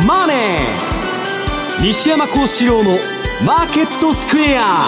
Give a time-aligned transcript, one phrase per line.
[0.00, 0.36] ーマネー」
[1.82, 2.98] 西山幸四郎の
[3.44, 4.80] 「マーケットスクエア」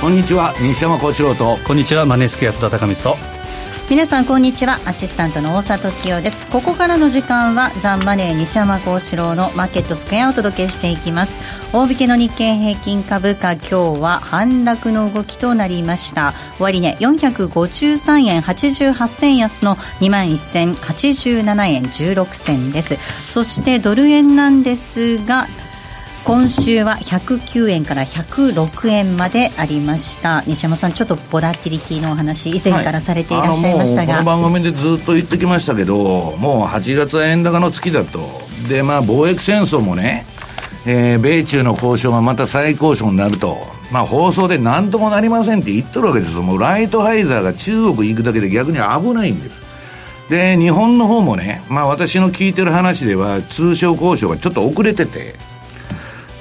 [0.00, 0.52] こんにちは。
[0.60, 1.58] 西山幸四郎と。
[1.64, 2.04] こんにちは。
[2.04, 3.41] マネースクエア津田隆光と
[3.92, 4.78] 皆さんこんにちは。
[4.86, 6.50] アシスタントの大里清です。
[6.50, 11.38] ここからの時間はザンマネー西山幸四郎のマーケットスクエアをお届けしていきます。
[11.74, 16.32] 大引けの日経平均株価今日は反落の動きとなりました。
[16.58, 22.96] 終値、ね、453円88銭安の2万1087円16銭です。
[23.30, 25.46] そしてドル円なんですが
[26.24, 30.44] 今週は109円から106円までありました。
[30.46, 38.20] 西山さん、ちょっとボラティリティのお話以前からされていらっしゃいましたが、はい、この番組でずっと言ってきましたけどもう8月は円高の月だと。
[38.68, 40.24] で、まあ、貿易戦争もね、
[40.86, 43.58] えー、米中の交渉がまた再交渉になると、
[43.90, 46.36] まあ、放送で何ともなりませんって言っとるわけです。
[46.38, 49.62] もうライトハイザーが中国行くだけで逆に危ないんです。
[50.30, 55.34] で日本の方もね、まあ、私の聞いてる話では通商交渉がちょっと遅れてて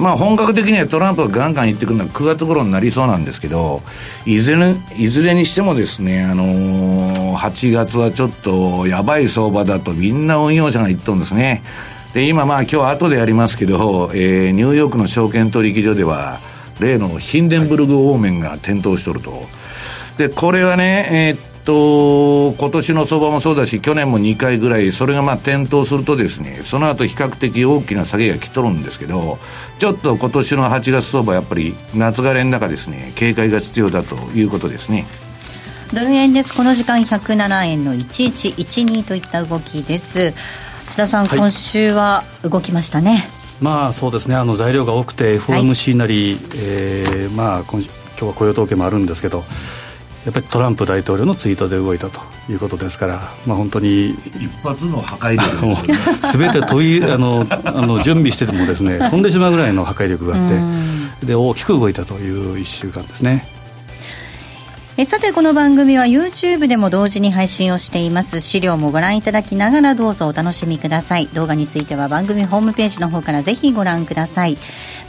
[0.01, 3.83] まあ本格的にはトランプがガンガン言ってくるのは9月頃になりそうなんですけど、
[4.25, 11.61] いずれ、いずれにしてもですね、あのー、8月はちょっとやばい相場だとみんな運用者が言っとるんですね。
[12.15, 16.39] で、今まあ今日後でやりますけど、えー、ニューヨークの証券取引所では、
[16.79, 19.43] 例のヒンデンブルグオーメンが点灯しとると。
[20.17, 29.39] で、これはね、えー、と、今年の相場もそうだし、去年も2回ぐらい、それがまあ点灯するとですね、その後比較的大きな下げが来とるんですけど、
[29.79, 35.05] ちょっと今年の8月相場、やっぱり夏枯れの中ですね、警戒が必要だということですね。
[35.93, 36.53] ドル円です。
[36.53, 40.33] この時間107円の1112といった動きです。
[40.87, 43.27] 津田さん、はい、今週は動きましたね。
[43.59, 44.35] まあそうですね。
[44.35, 47.89] あの材料が多くて FOMC なり、はい、えー、まあ今日
[48.25, 49.43] は雇用統計もあるんですけど。
[50.25, 55.97] やっぱりトランプ大統領のツイートで動いたということですから、まあ、本当に一発の破壊力で
[56.27, 63.60] すよね全て問いあのあの準備しててもですね飛んでしまうぐらいの破壊力があってで大きく動いたという1週間ですね。
[65.01, 68.39] えさてこの番組は YouTube でも同時に配信をしています。
[68.39, 71.25] 資料もご覧いただきながらどうぞお楽しみください。
[71.29, 74.59] 動画については番組ホームページの方からぜひご覧ください。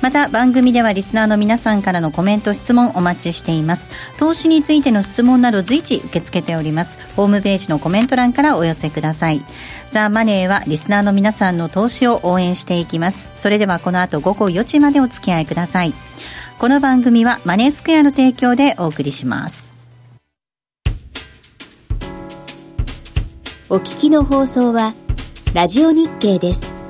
[0.01, 3.91] また番組ではリスナーの皆さんからのコメント質問お待ちしています。
[4.17, 6.97] 投資についての質問など随時受け付けております。
[7.15, 9.43] ホームページのコメント欄からお寄せください。
[9.91, 13.31] ザ・マネーはリスナーの皆さんの投資を応援していきます。
[13.35, 15.93] それではこの後午後4時までお付き合いください。
[16.59, 19.72] この番組はマネースクエアの提供でお送りします。
[23.73, 24.93] お聞きの放送は、
[25.55, 26.82] ラジオ日経です。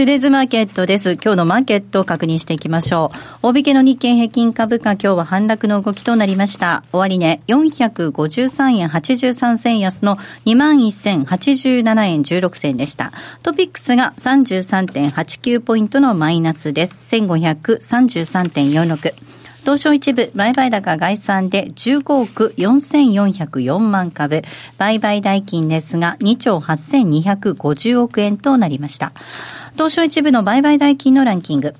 [0.00, 1.18] トゥデイズマーケットです。
[1.22, 3.12] 今日のマーケットを確認していきましょ
[3.42, 3.48] う。
[3.48, 6.84] 大引けの日経平均株価、今日は反落の動きとなりました。
[6.90, 10.16] 終値、453円83銭安の
[10.46, 13.12] 21,087円16銭でした。
[13.42, 17.14] トピックスが33.89ポイントのマイナスです。
[17.16, 19.39] 1533.46。
[19.60, 24.42] 東証一部、売買高概算で15億4404万株、
[24.78, 29.12] 売買代金ですが2兆8250億円となりました。
[29.74, 31.74] 東証一部の売買代金のランキング。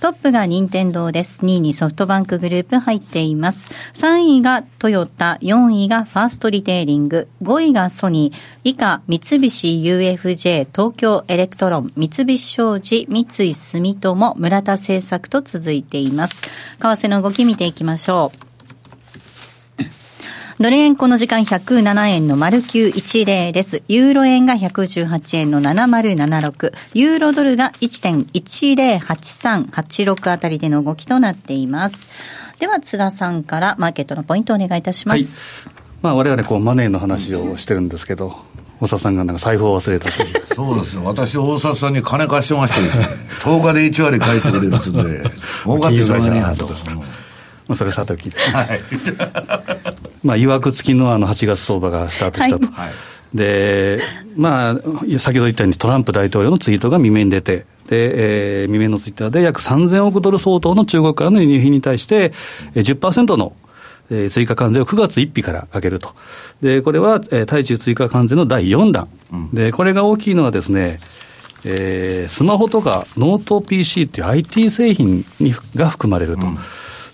[0.00, 1.44] トップが任天堂です。
[1.44, 3.68] 2位にソフトバンクグループ入っています。
[3.92, 16.40] 3位がトヨタ、4位がファーストリテイリング、5位がソニー、以下三菱 UFJ、東京エレクトロン、三菱商事、三井住友、村田製作と続いています。
[16.42, 16.48] 為
[16.78, 18.49] 替の動き見ていきましょう。
[20.60, 23.82] ドル円この時間107円の丸910です。
[23.88, 26.74] ユーロ円が118円の7076。
[26.92, 32.10] ユーロドルが1.108386あたりでの動きとなっています。
[32.58, 35.38] では、津田さんからマーケットのポイントをお願いいたします。
[35.64, 38.36] はいまあ、我々こうマネーの話をしてるんですけど、
[38.80, 40.42] 大沢さんがなんか財布を忘れたという。
[40.54, 41.06] そうですよ。
[41.06, 43.08] 私、大沢さんに金貸してましてですね、
[43.40, 45.22] 10日で1割返してくれるっつうんで、
[45.64, 46.68] 儲かってる会社なと。
[47.70, 48.28] まあ、それさておき。
[48.30, 48.80] はい。
[50.24, 52.66] まあ、いわくつきのあの8月相場がスタートしたと。
[52.72, 52.90] はい
[53.32, 54.00] で、
[54.34, 54.74] まあ、
[55.20, 62.32] 先ほど言ったようにトランプ大統領のツイートが未明に出て、で、えー、未明のツイッターで約3000億ドル相当の中国からの輸入品に対して、
[62.74, 63.52] 10%の
[64.10, 66.16] えー、追加関税を9月1日からかけると。
[66.60, 69.08] で、これは、えー、対中追加関税の第4弾。
[69.32, 70.98] うん、で、これが大きいのはですね、
[71.64, 76.46] えー、スマホとかノート PC っていう IT 製品にが含まれると。
[76.46, 76.58] うん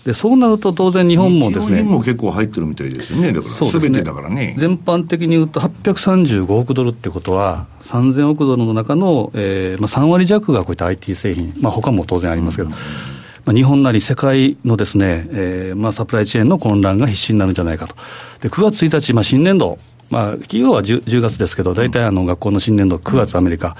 [0.07, 1.83] でそうなると当然日本もですね。
[1.83, 3.33] も結構入ってるみたいですよね。
[3.33, 4.55] だから、すべてだからね。
[4.57, 17.95] 全般的に言うと835億ドルってことは、3000億ドルの中の、えーまあ、3割弱がこういった IT 製品、まあ他も当然ありますけど、うんまあ、日本なり世界のですね、えーまあ、サプライチェーンの混乱が必至になるんじゃないかと。
[18.39, 19.77] で、9月1日、まあ、新年度、
[20.09, 23.75] まあ、企業は 10, 10月ですけど、大体あの学校の新年度、9月アメリカ、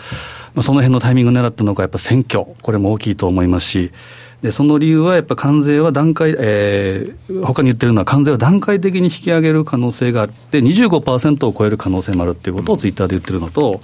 [0.56, 3.92] まあ、その辺のタイミングを狙ったのが、やっぱ選挙、これも大きいと思いますし、
[4.42, 13.82] でその理由はやっぱ関税は段階、えー、他に言ってるのは、関税は段階的に引き上げる可能性があって、25%を超える可能性もあるっていうことをツイッターで言ってるのと、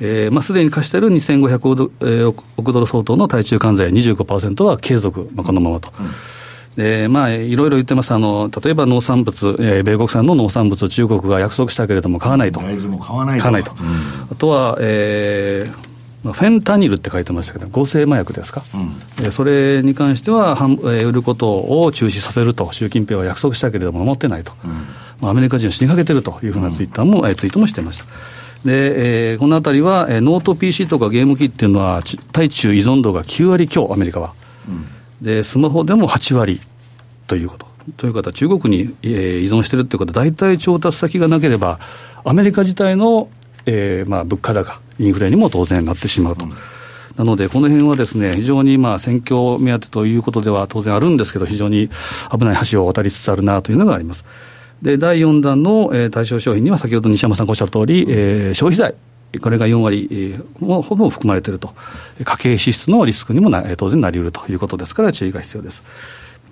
[0.00, 5.92] えーまあ、すでに貸している2500億ドル相当の対中関税25%は継続、まあ、このままと。
[6.76, 12.60] でまあ、いろいろ言ってますあの、例えば農産物、えー、米国産の農産物を中国が約束したけれども買わないと。
[12.60, 13.42] 大豆も買わないと。
[13.42, 13.72] 買わないと。
[13.72, 15.91] うん、あとは、えー、
[16.22, 18.62] フェンタニルって書いてましたけど、合成麻薬ですか、
[19.20, 24.52] うん、それに関しては、売ることを中止させると、習近平は約束したけれども、守ってないと、
[25.20, 28.04] うん、アメリカ人を死にかけてるというふうなツイッターも、うん、ツイートもしてました。
[28.64, 34.32] で、えー、このあたりは、えー、ノート PC とかゲーム機っていうのは、対中依存度が9割強、アメリカは。
[34.68, 34.86] うん、
[35.24, 36.60] で、スマホでも8割
[37.26, 37.66] ということ。
[37.96, 41.80] という方、中国に、えー、依存してるってことは、大体調達先がなければ、
[42.24, 43.28] アメリカ自体の、
[43.66, 46.44] えーまあ、物価高、インフレにも当然なってしまうと。
[46.44, 46.52] うん
[47.16, 51.90] なので、この辺はですね、非常にまあ選挙目当てということでは当然あるんですけど、非常に
[52.30, 54.24] 危ない橋を渡りつつあるなというのがあります。
[54.80, 58.94] で、第4弾の、えー、対象商品には、先ほど西山さんがおっしゃった通り、えー、消費財。
[59.40, 61.74] これが4割、えー、もほぼ含まれていると、
[62.22, 65.84] 家計支出のリスクにもな当然なりうるということですから、注意が必要です。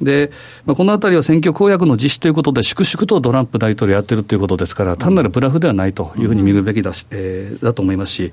[0.01, 0.31] で、
[0.65, 8.33] まあ、このあたりは選挙公約の実施ということで、粛々とトランプ大統領やってるということですから、単なるブラフではないというふうに見るべきだし、うん、えー、だと思いますし、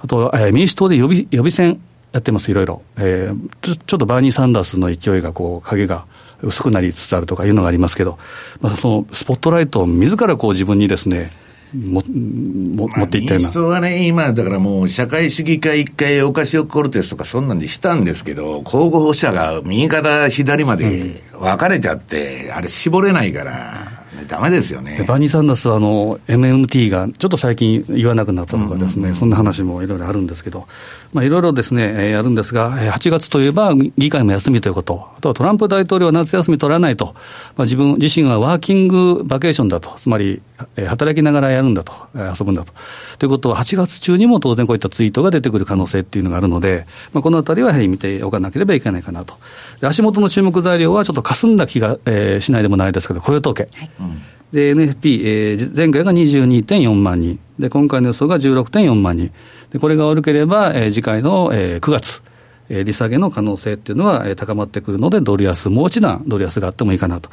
[0.00, 1.80] あと、えー、民主党で予備予備選
[2.12, 2.82] やってます、いろいろ。
[2.96, 6.04] えー、ちょちょっとバーニー・サンダースの勢いが、こう、影が
[6.42, 8.18] 薄くなりつつあるとかいうのがありますけど、
[8.60, 11.30] まあ、そのスポットライトを自らこう自分にですね、
[11.74, 13.46] もも持っていったような。
[13.46, 24.01] 民主党はね、今、だからもう、社会主義化一回、オカシオコルテスとか、そんなんでしたんですけど、候補者が右から左まで分かれちゃって、あれ、絞れないから。
[24.24, 25.04] だめですよね。
[25.06, 29.04] バーニー・サンダースはあの MMT がちょっと最近言わなくなったとかですね、うん。
[29.04, 30.66] うんうん、そんな話もいろいろあるんですけど、
[31.12, 37.14] まあ、いろいろですね、えー、あるんですが、8月といえば議会も休みということ、あとはトランプ大統領は夏休み取らないと、
[37.56, 40.40] まあ、自分自身はワーキングバケーションだと、つまり、
[40.76, 42.72] えー、働きながらやるんだと、えー、遊ぶんだと。
[43.18, 49.34] ということは、8月中にも当然こういったツイートが出てくる可能性っていうのがあるので、まあ、このあたりはやはり見ておかなければいけないかなと。
[49.82, 53.68] 足元の注目材料はちょっと霞んだ気が、えー、しないでもないですけど、雇用統計。
[53.76, 53.90] はい。
[54.00, 54.11] うん
[54.52, 57.38] で、NFP、えー、前回が22.4万人。
[57.58, 59.32] で、今回の予想が16.4万人。
[59.72, 62.22] で、これが悪ければ、えー、次回の、えー、9月、
[62.68, 67.30] え、利下げの可能性っていうのは、え、高まってくるので、ドル安、もう一段ドル安があってもいいかなと。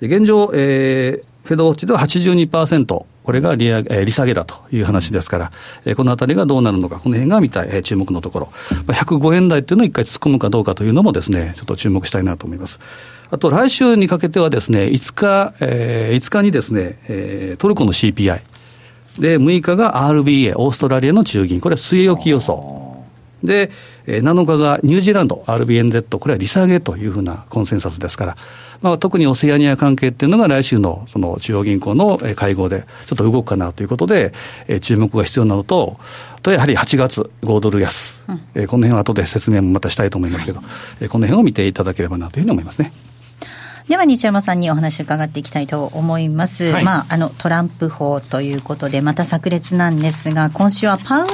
[0.00, 5.52] で、現状、えー、フェドウォッチでは82%、これが利上げ、利下げだという話ですから、
[5.84, 8.52] えー、このあたりがどうなるのか、この辺が見たい、え、注目のところ。
[8.86, 12.80] まあ、105円台っていうのを一回突っ込むかどうかというのもですね、ちょっと注目したいなと思います。
[13.32, 18.42] あと来週にかけてはですね、5日、えー、5日にですね、えー、トルコの CPI。
[19.18, 21.58] で、6日が RBA、オーストラリアの中銀。
[21.58, 23.02] これは据え置き予想。
[23.42, 23.70] で、
[24.06, 28.36] 7日がニュージーランド、RBNZ、これは利下げというふうなコンセンサスですから、
[28.82, 34.34] まあ、特にオセアニア関係っていうのが来週のその中央銀行の会合でちょっと動くかなということで、
[34.68, 35.96] え注目が必要なのと、
[36.42, 40.60] とやはり8月、5ドル安、うん、えこの辺は後で説明もまたしたいと思いますけど、
[41.00, 42.92] えこの辺を見ていただければなというふうに思いますね。
[43.88, 51.26] では西山さんにお話伺っていきたいと思います、はい、まあ、あのトランプ法ということでまた炸裂なんですが今週はパウ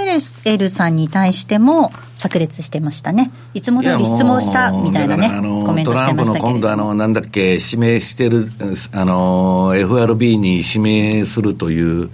[0.44, 3.30] エルさんに対しても炸裂してましたね。
[3.54, 5.28] いつも通り質問したみたいなね
[5.64, 6.48] コメントしてましたけど。
[6.48, 8.46] 今度あのなんだっけ指名してる
[8.92, 12.10] あの FRB に指名するという、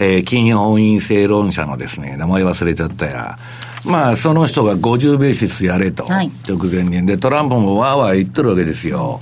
[0.00, 3.38] えー、金本位正論者のですね名前忘れちゃったや。
[3.84, 7.06] まあ、その人が50ベーシスやれと、はい、直前に。
[7.06, 9.20] で、トランプもわーわー言ってるわけですよ。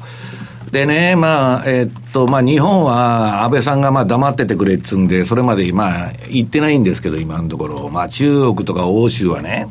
[0.75, 7.91] でね、まあ、えー、っと、まあ、日本は安倍さんがまあ黙っててくれっつんで、それまでまあ、言ってないんですけど、今のところ。
[7.91, 9.69] まあ、中国とか欧州はね、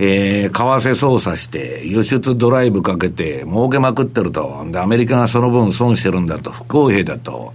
[0.00, 4.66] えー、為替操作して、輸出ドライブかけて、儲けまくってると。
[4.72, 6.50] で、アメリカがその分損してるんだと。
[6.50, 7.52] 不公平だと。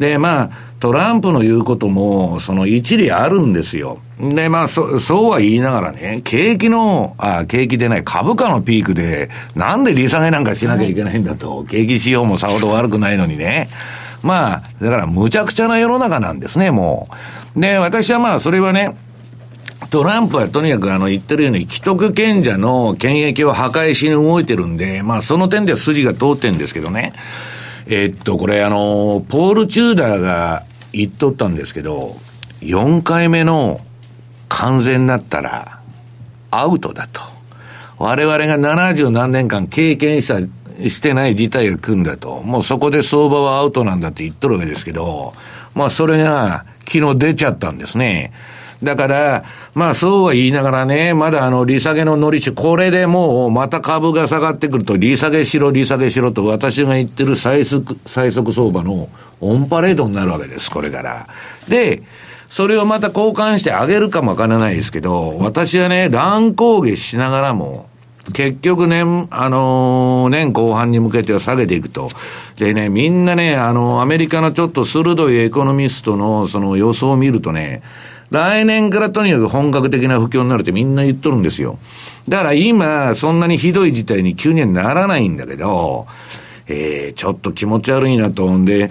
[0.00, 0.50] で、まあ、
[0.82, 3.98] トランプの言うことも、その一理あるんですよ。
[4.18, 13.68] で、まあ、そ、そうは言いながらね、景気の、あ、景気でない、株価のピークで、なんで利下げなんかしなきゃいけないんだと、はい、景気仕様もさほど悪くないのにね。
[14.24, 17.08] まあ、だから無茶苦茶な世の中なんですね、も
[17.56, 17.60] う。
[17.60, 18.96] で、私はまあ、それはね、
[19.90, 27.12] トランプはとにかくあの言ってるように、既得権者の権益を破壊しに動いてるんで、まあその点では筋が通ってるんですけどね。
[27.86, 32.16] えー、っと、これあの、ポール・チューダーが言っとったんですけど、
[32.60, 33.80] 4回目の
[34.48, 35.80] 完全になったら、
[36.50, 37.20] アウトだと。
[37.98, 40.40] 我々が70何年間経験した、
[40.88, 42.42] してない事態が来るんだと。
[42.42, 45.34] もうそこで相場はアウトなんだって言っとるわけですけど、
[45.74, 48.32] まあそれが昨日出ちゃったんですね。
[48.82, 59.08] だから、まあそうは言いながらね、まだあの利下げの乗りし、これでもうまた株が下がってくると、利下げしろ、利下げしろと私が言ってる最速、最速相場の
[59.40, 61.26] オンパレードになるわけです、これから。
[61.68, 62.02] で、
[62.48, 67.88] それをまた交換してあげるかもわからないですけど、私はね、乱高下しながらも、
[68.32, 72.08] 結局年、あのー、年後半に向けては下げていくと。
[72.56, 77.82] でね、みんなね、あのー、アメリカのちょっと鋭いエコノミストのその予想を見るとね、
[78.32, 81.78] 来年からとにかく本格的な不況になるってみんな言っとるんですよ。
[82.28, 86.06] だから今、そんなにひどい事態に急にはならないんだけど、
[86.66, 88.90] えー、ちょっと気持ち悪いなと思うんで、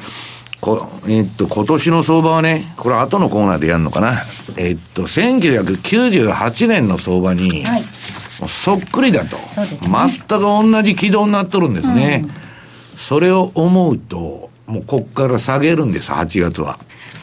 [0.61, 4.21] こえー、っと、今年の相場はね、これ後のコーナーでやるのかな。
[4.57, 7.83] えー、っと、1998年の相場に、はい、
[8.47, 9.37] そっくりだと。
[9.37, 9.43] ね。
[10.27, 12.25] 全く同じ軌道になっとるんですね。
[12.25, 16.77] うん、それを思うと、もうこっから下げるんです、8月は。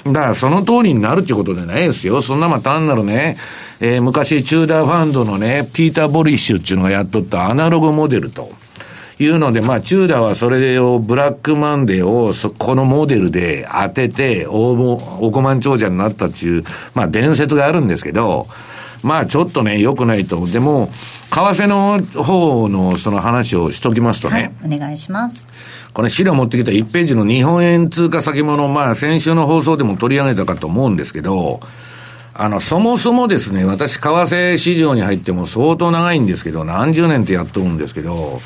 [0.07, 2.23] だからその通りになるってことじゃないですよ。
[2.23, 3.37] そんなまあ単なるね、
[3.80, 8.50] えー、昔チューダーファンドのね、ピーター・ボリッシュっていうのがやっとったアナログモデルと。
[9.21, 14.73] いうので、まあ、チューダーはそれを、ブラックマンデーを、そこのモデルで当てて、大
[15.21, 16.64] 億万長者になったっていう、
[16.95, 18.47] まあ、伝説があるんですけど、
[19.02, 20.47] まあ、ちょっとね、良くないと。
[20.47, 20.90] でも、
[21.31, 24.52] 為替の方のその話をしときますとね。
[24.61, 25.49] はい、お願いします。
[25.93, 31.61] これ資料持ってきた1ページの日本円通貨先物、まあ先週の放送でも取り上げたかと思うんですけど、
[32.35, 38.40] あの、そもそもですね、私、為替市場に入っても相当長いんですけど、何十年ってやっとるんですけど、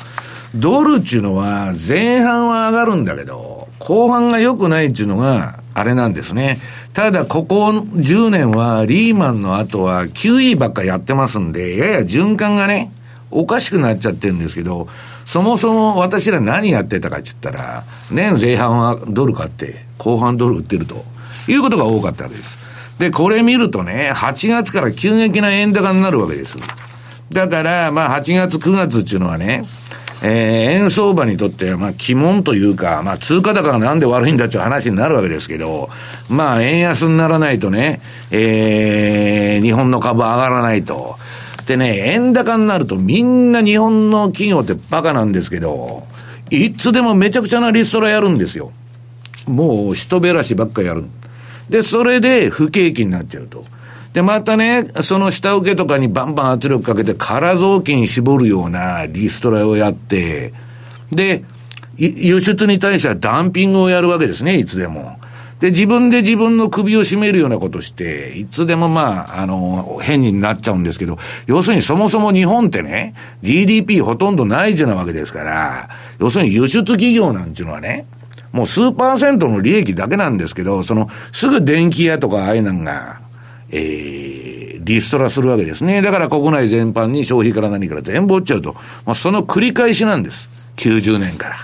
[0.55, 6.59] ドルっていうのは前半は上がるんだけど、後半が良くないっていうのが、あれなんですね。
[6.93, 12.91] ただ、ここ10年は、リーマンの後は QE ばっかやってますんで、やや循環がね、
[13.31, 14.87] おかしくなっちゃってるんですけど、
[15.25, 21.03] そもそも私ら何やってたかって言ったら、年前半はドル買って、後半ドル売ってると
[21.47, 22.57] いうことが多かったわけです。
[22.99, 26.57] で、これ見るとね、8月から急激な円高になるわけです。
[27.31, 29.65] だから、まあ8月9月っていうのはね、
[30.25, 35.89] えー、円相場にとっては、まあ、鬼門というか、まあ、通貨高がなんで悪いんだっていう話になるわけですけど、
[36.29, 38.01] まあ、円安にならないとね、
[38.31, 41.17] えー、日本の株上がらないと。
[41.67, 46.07] でね、円高になるとみんな日本の企業ってバカなんですけど、
[46.49, 48.71] いつでもめちゃくちゃなリストラやるんですよ。
[49.47, 51.05] もう人べらしばっかやる。
[51.69, 53.65] で、それで不景気になっちゃうと。
[54.13, 60.53] で、またね、その下請けとかにバンバン圧力かけて、空臓器に絞るようなリストラをやって、
[61.11, 61.43] で、
[61.97, 65.19] 輸出に対してはダンピングをやるわけですね、いつでも。
[65.59, 71.17] で、自分で自分の首を絞めるようなことして、いつでもまあ、あの、変になっちゃうんですけど、
[71.47, 75.89] 要するにそもそも日本ってね、GDP ほとんどないじゃなわけですから、
[76.19, 78.05] 要するに輸出企業なんていうのはね、
[78.51, 83.22] もう数パーセントの利益だけなんですけど、その、すぐ電気屋とかああいうのが、
[83.73, 86.01] えー、リストラするわけですね。
[86.01, 88.73] だから国内全般に消費から何から全部落ちちゃうと。
[89.05, 90.49] まあ、その繰り返しなんです。
[90.77, 91.55] 90年から。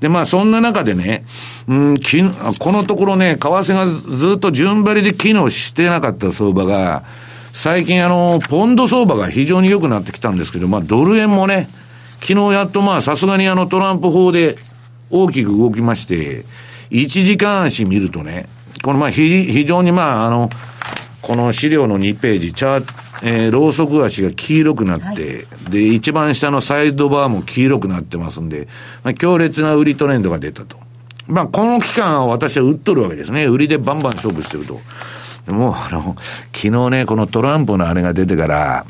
[0.00, 1.24] で、まあ、そんな中でね、
[1.68, 2.22] うん、き
[2.58, 7.04] このところね、為替がずっと順張りで機能してなかった相場が、
[7.52, 11.68] 最近あの、ポンド相場が非常に良くなってきたんですけど、まあ、ドル円もね、
[12.20, 14.56] 昨日やっとまあ、さすがにあの、トランプ法で
[15.10, 16.44] 大きく動きまして、
[16.90, 18.46] 1時間足見るとね、
[18.82, 20.50] このまあ、非常にまあ、あの、
[21.26, 25.12] この資料の2ページ、チャー、えー、ローソク足が黄色くなって、は
[25.68, 28.68] い、で、一番下のサイドバーも黄色くなってますんで、
[29.02, 30.76] まあ、強烈な売りトレンドが出たと。
[31.26, 33.46] まあ、この期間は私は売っとるわけですね。
[33.46, 34.78] 売りでバンバン勝負してると。
[35.46, 36.14] でも、あの、
[36.52, 38.84] 昨日ね、このトランプのあれが出てから、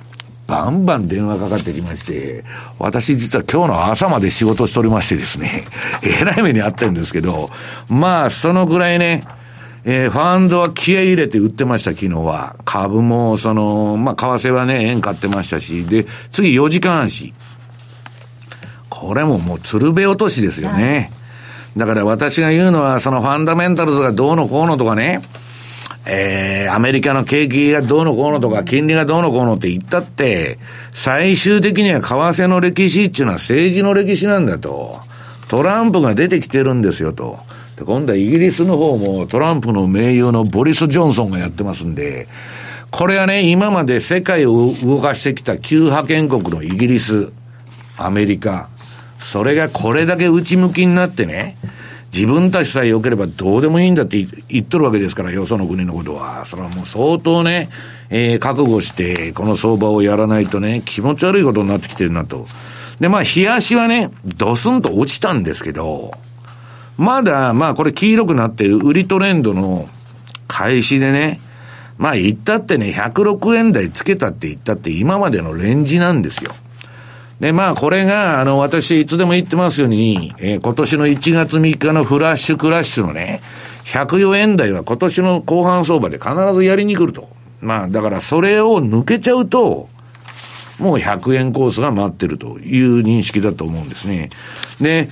[0.48, 2.44] バンバン電話かかってきまして、
[2.80, 5.64] 私実は今日の朝まで仕事しておりましてですね、
[6.02, 7.50] えらい目にあってるんですけど、
[7.88, 9.22] まあ、そのぐらいね、
[9.86, 12.56] えー、ファンドは気合い入れて売ってました、昨日は。
[12.64, 17.34] 株も、その、まあ、為替はね、円買ってましたし、で、次4時間足。
[18.88, 21.10] これももう鶴瓶落としですよね。
[21.76, 25.20] だから私が言うのは、そのファンダメンタルズがどうのこうのとかね、
[26.06, 30.58] えー、アメリカの景気がどうのこうのとか、金利がどうのこうのって言ったって、
[30.92, 35.00] 最終的には為替の歴史っていうのは政治の歴史なんだと。
[35.48, 37.38] トランプが出てきてるんですよと。
[37.76, 42.28] で、今度はイギリスの方もトランプの盟友のボリス・ジョンソンがやってますんで、
[42.90, 47.32] これはね、今まで世界を動かしてきた旧覇権国のイギリス、
[47.96, 48.68] アメリカ、
[49.18, 51.56] それがこれだけ内向きになってね、
[52.14, 56.44] 自分たちさえ良ければどうでもいいんだって言っとるわけですから、よその国のことは。
[56.44, 57.68] それはもう相当ね、
[58.08, 62.46] えー、覚悟して、この相場をやらないとね、気持ち悪いことになってきてるなと。
[63.00, 66.12] で、まあ、冷やしはね、ドスンと落ちたんですけど、
[66.96, 69.88] まだ、まあ、これ黄色くなってる売りトレンドの
[70.46, 71.40] 開始でね、
[71.98, 76.52] まあ、言ったってね、106円台つけたって言ったって今までのレンジなんですよ。
[77.40, 83.40] で、まあ、これが、あの、私、いつでも言ってますように、えー、今年の1月3日のフラッシュクラッシュのね、
[83.84, 87.28] 104円台は今年の後半相場で必ずやりに来ると。
[87.60, 89.88] まあ、だからそれを抜けちゃうと、
[90.78, 94.30] もう100円コースが待ってるという認識だと思うんですね。
[94.80, 95.08] で、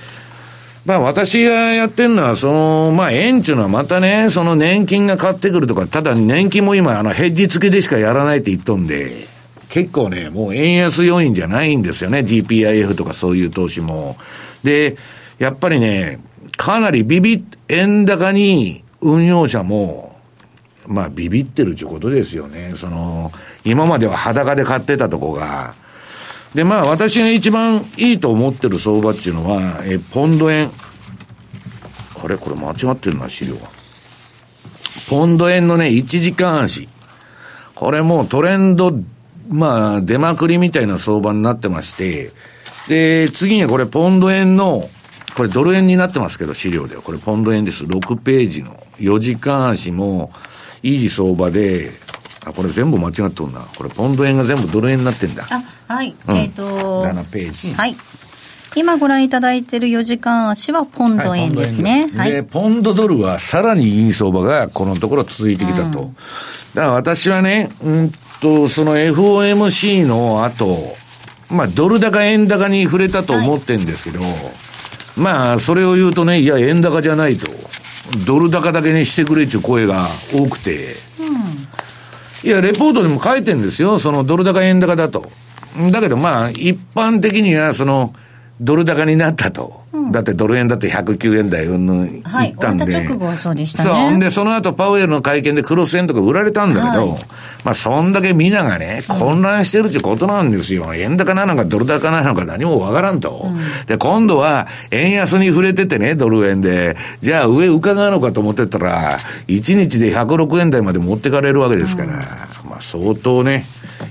[0.85, 9.27] まあ私がやってるのは、その、まあ円っていうのはまたね、その年金が買ってくるとか、ただ年金も今あのヘッジ付きでしかやらないって言っとんで、
[9.69, 12.19] 結構ね、もう円安要因じゃないんですよね。
[12.19, 14.17] GPIF とかそういう投資も。
[14.61, 14.97] で、
[15.39, 16.19] やっぱりね、
[16.57, 20.19] かなりビビ、円高に運用者も、
[20.85, 22.73] まあビビってるってことですよね。
[22.75, 23.31] その、
[23.63, 25.75] 今までは裸で買ってたとこが、
[26.53, 30.69] で、まあ私が一番いいと思ってる相場っていうのは、え、ポンド円。
[32.23, 32.37] あれ？
[32.37, 33.61] これ間違ってるな、資料が。
[35.09, 36.87] ポンド円のね、1時間足。
[37.75, 38.93] これもうトレンド
[39.49, 42.31] まあ、出まくりみたいな相場になってまして、
[42.87, 44.89] で、次にこれ、ポンド円の、
[45.35, 47.01] これドル円になってますけど、資料では。
[47.01, 47.83] これポンド円です。
[47.83, 50.31] 6ページの4時間足も、
[50.81, 51.91] いい相場で、
[52.45, 53.61] あ、これ全部間違っとるな。
[53.77, 55.45] これポンド円が全部ドル円になってんだ。
[55.49, 55.61] あ、
[55.93, 56.15] はい。
[56.27, 57.73] うん、えっ、ー、と7ページ。
[57.73, 57.95] はい。
[58.75, 62.07] 今ご覧いただいている4時間足はポンド円ですね。
[62.17, 66.01] はい、で、ポンドドルはさらにいい相場がこのところ続いてきたと。
[66.01, 66.15] うん、
[66.73, 68.11] だから私はね、うん
[68.43, 70.95] と、その FOMC の後、
[71.49, 74.31] まあ、ドル高円高に触れたと思ってるんですけど、はい、
[75.15, 77.47] まあ、それを言うとね、いや、円高じゃないと。
[78.25, 83.97] ドル高だけにしてくれっていう声が多くて、うん、いや、レポートでも書いてるんですよ。
[83.97, 85.31] そのドル高円高だと。
[85.91, 88.13] だけどまあ、一般的には、その、
[88.61, 89.83] ドル高になったと。
[89.91, 92.23] うん、だってドル円だって109円台うんぬんいっ
[92.57, 92.83] たんで。
[92.85, 94.09] はい、直後はそうでしたね。
[94.11, 94.19] そう。
[94.19, 97.19] で、その後パウエルの会見でクロス円とか売られたんだけど、はい、
[97.63, 100.95] まあ、そんだけみんながね、混乱してるってことなんですよ。
[100.95, 103.43] 円高なのかドル高なのか何もわからんと。
[103.45, 106.95] うん、で、今度は円安に触れててね、ドル円で。
[107.21, 112.13] じゃあ上伺うのかと思ってたら、1日で106円台まで持ってかれるわけですから、
[112.67, 113.65] まあ相当ね、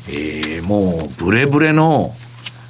[0.08, 0.31] えー、
[0.62, 2.12] もうブレブレの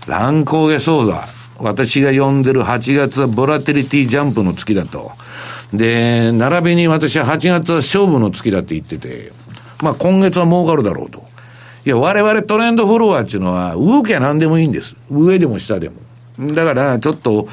[0.07, 1.25] 乱高下相場。
[1.59, 5.13] 私が呼んでる8月はボラテリティジャンプの月だと。
[5.73, 9.33] で、並びに私は8月は勝負の月だって言ってて、
[9.81, 11.25] まあ今月は儲かるだろうと。
[11.85, 14.97] いや、我々トレンドフォロワーっていうのは、動きは何でもいいんです。
[15.11, 15.97] 上でも下でも。
[16.39, 17.49] だから、ちょっと、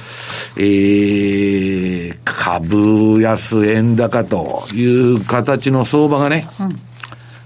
[0.58, 6.80] えー、株安円高という形の相場がね、うん、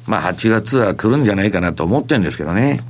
[0.05, 2.81] まあ8月は来るんじゃないかなと思ってるんですけどね。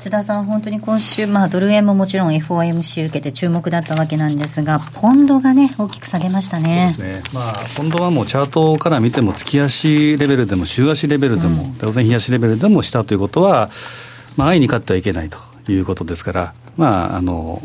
[0.00, 6.96] 津田さん、本当に今週、まあ、ドル円ももちろん FOMC 受けて注目だったわけなんですが、ポンドがね、大きく下げましたね。
[6.98, 13.68] ねまあ、ポンドはもうチャートから見ても、月足レベルでも、週足レベルでも、当然、日足レベルでもしたということは、
[14.38, 15.38] まあ、愛に勝ってはいけないと
[15.70, 17.60] いうことですから、まあ、あの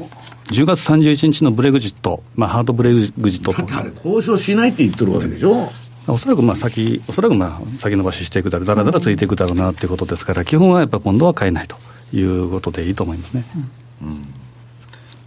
[0.48, 5.72] 10月31日のブレグジット、まあ、ハードブレグジットだってあれ、交渉しないって言ってるわけでしょ。
[6.08, 11.78] おそらくまあ先、おそらくまあ先延ばししていくだろう、だらだらついていくだろうなということですから、基本はやっぱりポンドは買えないと。
[12.14, 13.44] いうことでいいと思いますね。
[14.02, 14.26] うん、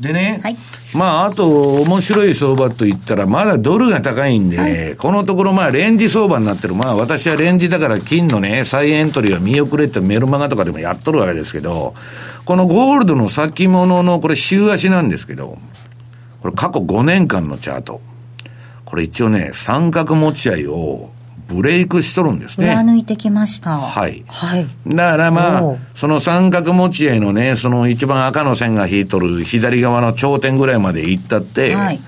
[0.01, 0.57] でね、はい、
[0.97, 6.75] まあ、あと、面白い相場といったら、まだドルが高いんで、はい、このところ、まあ、レンジ相場になってる。
[6.75, 11.95] まあ、私はレンジだから、金のね、再エントリーは見送れってメルマガとかでもやっとるわけですけど、
[12.45, 15.59] このゴールドの先物の、これ、週足なんですけど、
[16.41, 18.01] これ、過去5年間のチャート。
[18.88, 21.11] これ一応ね、三角持ち合いを
[21.46, 22.68] ブレイクしとるんですね。
[22.68, 23.77] 上抜いてきました。
[23.77, 24.66] はいはい。
[24.87, 32.01] だからまあ、その三角持ち合いのね、その一番赤の線が引いとる左側の頂点ぐらいまで行ったって、はい。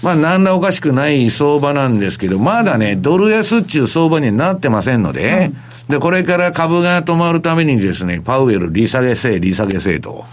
[0.00, 5.50] まあ、なんらおかしくない相場なんですけど、まだね、ドル安っちゅう相場になってませんので、
[5.88, 10.24] で、これから株が止まるためにですね、パウエル利下げせえ、利下げせえと。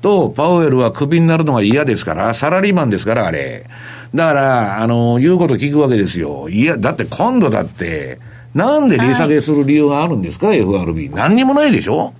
[0.00, 3.66] と、パウエルはクビになるのが嫌ですから、サラリーマンですから、あれ。
[4.14, 6.48] だから、あの、言うこと聞くわけですよ。
[6.48, 8.18] いや、だって今度だって、
[8.54, 11.10] なんで利下げする理由があるんですか、FRB。
[11.10, 12.14] 何にもないでしょ？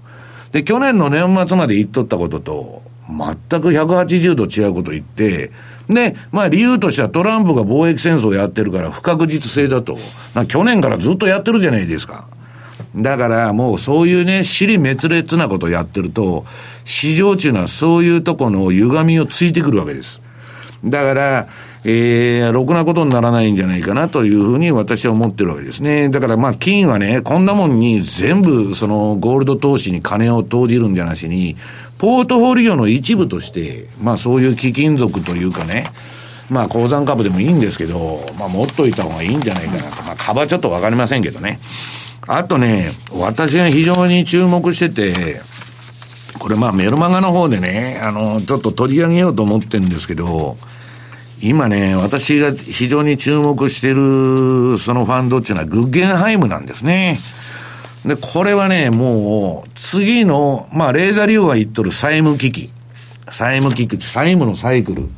[0.53, 5.51] で、去年の年末まで言っとったことと、全く180度違うこと言って、
[5.89, 9.97] で、まあ理由としてはトランプが貿易戦争をやってるから不確実性だと。
[10.35, 12.29] な去年からずっとやってるじゃないですか。
[12.95, 16.45] だからもうそういうね、尻滅裂なことをやってると、
[16.85, 20.21] 市場中のはそういうとこの歪みをついてくるわけです。
[20.85, 21.49] だから、
[21.85, 26.09] えー、ろくなことにならないんじゃないかなというふうに私は思ってるわけですね。
[26.09, 31.57] だからまあ金はね、こんなもんに全部そのゴールド投資に金を投じるんじゃなしに、
[31.99, 35.91] ポートフォリオの一部として、まあそういう貴金属というかね、
[36.51, 40.03] まあ鉱山株でもいいんですけど、まあ持っといた方がいいんじゃないかなと。
[40.03, 41.61] まあ株はちょっとわかりませんけどね。
[42.27, 45.41] あとね、私が非常に注目してて、
[46.39, 50.57] これまあメルマガの方でね、あの、ちょっと取り上げようと思ってるんですけど、
[51.41, 57.19] 今ね、私が非常に注目してるそのファンドっていうのはグッゲンハイムなんですね。
[58.05, 62.71] で、これはね、もう、次の、まあ、レーザーリオが言っとる債務危機。
[63.29, 65.09] 債務危機って債務のサイクル。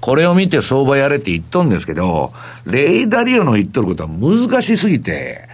[0.00, 2.32] これを見て相場やれって言っとんですけど、
[2.66, 5.48] レーダーリオの言っとることは難しすぎて、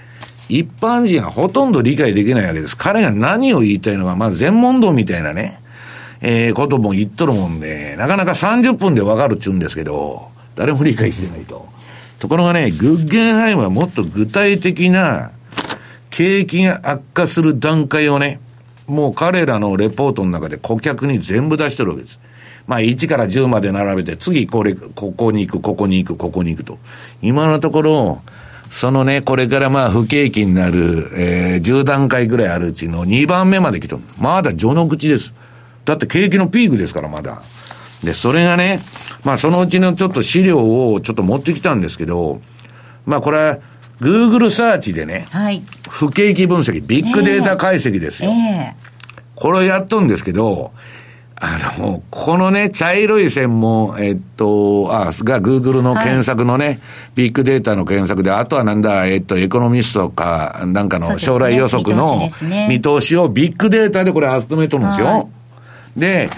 [0.48, 2.76] 一般人はほとんど理解できないわけです。
[2.76, 5.59] 彼が何を言いたいのか、まあ、全問答みたいなね、
[6.20, 11.68] えー、ことも言っとるもんで、なかなか30分でわかるっちゅうんですけど、誰も理解してないと。
[12.18, 15.30] ところがね、グッゲンハイムはもっと具体的な、
[16.10, 18.40] 景気が悪化する段階をね、
[18.86, 22.20] もう彼らのレポートの中で顧客に全部出してるわけです。
[22.66, 26.78] まあ1から10まで並べて、次これ、ここに行く、ここに行く、ここに行くと。
[27.22, 28.22] 今のところ、
[28.70, 34.00] そのね、これからまあ不景気になる、えー、10段階ぐらいあるうちの2番目まで来てる。
[34.18, 35.32] まだ序の口です。
[35.84, 37.42] だって景気のピークですから、まだ。
[38.04, 38.80] で、それがね、
[39.24, 42.40] まあそのうちのちょっと資料をちょっと持ってきたんですけど、
[43.06, 43.58] まあこれは、
[44.00, 45.62] Google サーチでね、はい。
[45.88, 48.30] 不景気分析、ビッグデータ解析ですよ。
[48.30, 48.90] ええ
[49.40, 50.70] これをやっとんですけど、
[51.36, 56.78] あの、このね、茶色い線も、えっと、あ、が Google の検索のね、
[57.14, 62.28] ビッグデータの検索で、あとはなんだ、えっと、エコノミストか、なんかの将来予測の
[62.68, 65.30] 見通しをビッグデータでこれ集めとるんですよ。
[65.96, 66.30] はいで、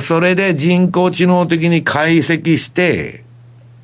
[0.00, 3.24] それで人工知能的に解析して、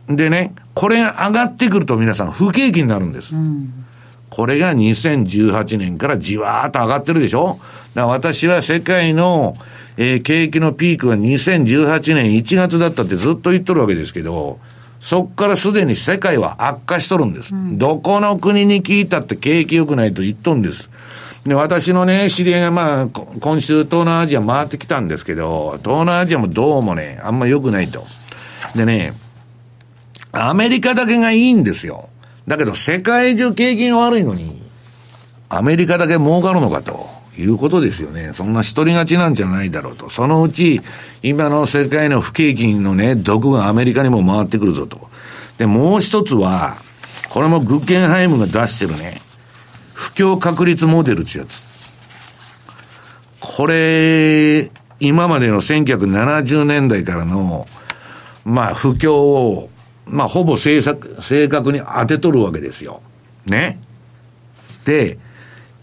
[0.08, 3.34] でね、これが上がってくると皆さん不景気になるんです。
[4.30, 7.58] これが2018年からじわーっと上がってるでしょ
[7.94, 9.56] だから私は世界の、
[9.96, 14.60] えー景気のピークが2018年1月だったってずっと言っとるわけですけど、
[15.00, 17.52] そっからすでに世界は悪化しとるんです。
[17.76, 20.90] どこの国に聞いたって景気良くないと言っとるんです。
[21.48, 28.06] で、私のね、知り合いがまあ、今週東南アジア回ってきたんですけど、東南アジアもどうもね、あんま良くないと。
[28.76, 29.14] でね、
[30.32, 32.08] アメリカだけがいいんですよ。
[32.46, 34.60] だけど世界中景気が悪いのに、
[35.48, 37.08] アメリカだけ儲かるのかと
[37.38, 38.32] いうことですよね。
[38.34, 40.10] そんな一人勝ちなんじゃないだろうと。
[40.10, 40.82] そのうち、
[41.22, 45.08] 今の世界の不景気のね、毒がアメリカにも回ってくるぞと。
[45.56, 46.76] で、もう一つは、
[47.30, 49.22] これもグッケンハイムが出してるね、
[49.98, 51.66] 不況確率モデルってやつ。
[53.40, 57.66] これ、今までの1970年代からの、
[58.44, 59.68] まあ、不況を、
[60.06, 63.02] まあ、ほぼ正確、正確に当てとるわけですよ。
[63.44, 63.80] ね。
[64.84, 65.18] で、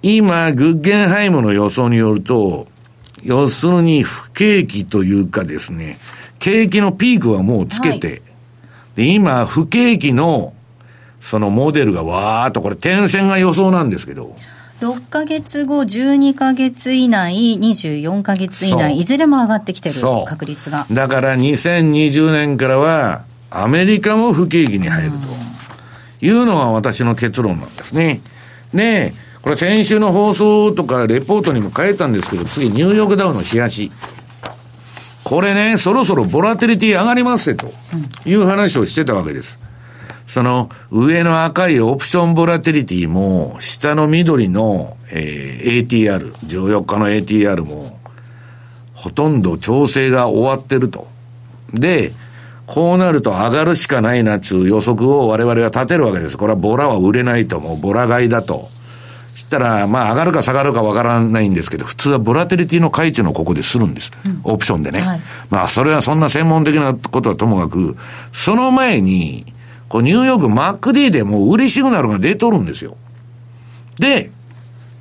[0.01, 2.67] 今、グッゲンハイムの予想によると、
[3.21, 5.97] 要するに不景気というかですね、
[6.39, 8.21] 景気のピークはもうつけて、
[8.95, 10.54] で、今、不景気の、
[11.25, 14.35] そのモデルがわーっと、これ点線が予想なんですけど、
[14.79, 19.95] 6ヶ月後、12ヶ月以内、24ヶ月以内、いずれも上がってきてる
[20.27, 20.85] 確率が。
[20.91, 25.17] だから2020年からは、アメリカも不景気に入ると
[26.23, 28.21] いうのが私の結論なんですね。
[28.71, 33.91] で、これ先週の放送とかレポートにも書いたんですけど、次ニューヨークダウの冷やし。
[35.23, 37.73] これね、そろそろボラテリティ上がりますよと
[38.27, 39.57] いう話をしてたわけです。
[40.27, 47.99] その上の赤いオプションボラテリティも、下の緑の、えー ATR、14日の ATR も、
[48.93, 51.07] ほとんど調整が終わってると。
[51.73, 52.13] で、
[52.65, 56.38] こうなると上がるしかないなっていう予測を我々は立てるわけです。
[56.38, 58.69] これはボラは売れないと、もうボラ買いだと。
[59.35, 64.11] したら、まあ上がるか下がるかわからないんですけど、普通はボラテリティの解除のここでするんです。
[64.25, 65.01] うん、オプションでね。
[65.01, 67.97] はい、まあそれはそんな専門的なことはともかく、
[68.31, 69.45] その前に、
[69.89, 72.98] こうニューヨーク MacD でもう売りシグナルが出とるんですよ。
[74.00, 74.32] で、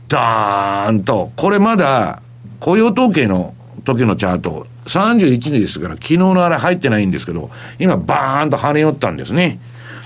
[0.09, 2.23] ダーンと、これまだ
[2.61, 9.59] 雇用統計の時のチャート、31ですから、昨日のあれ入ってないんですけど、今バーンと跳ね寄ったんですね。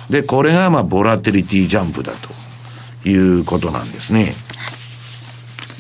[0.09, 2.13] で、これがまあ、ボラテリティジャンプだ
[3.03, 4.35] ということなんですね。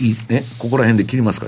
[0.00, 1.46] いね、ここら辺で切りますか？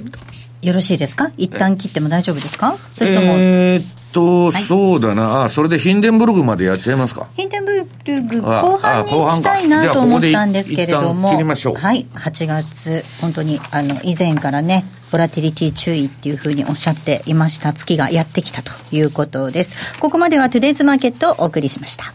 [0.62, 1.30] よろしいですか？
[1.36, 2.76] 一旦切っても大丈夫ですか？
[2.92, 3.34] それとも。
[3.36, 5.44] えー、っと、はい、そうだな。
[5.44, 11.30] あ、それでヒンデンブルグまでやっちゃいますかヒンデンブルグ、後半に行きたいなと思ったんですけれども。
[11.30, 11.74] 切りましょう。
[11.74, 12.06] はい。
[12.14, 19.98] 8月、本当に、あの、以前からね、ボラティリティ注意っていうふうにおっしゃっていました月がやってきたということです。
[20.00, 22.12] ここまではトゥデイズマーケットをお送りしました。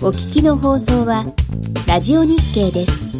[0.00, 1.26] お聞きの放送は、
[1.88, 3.17] ラジオ日経です。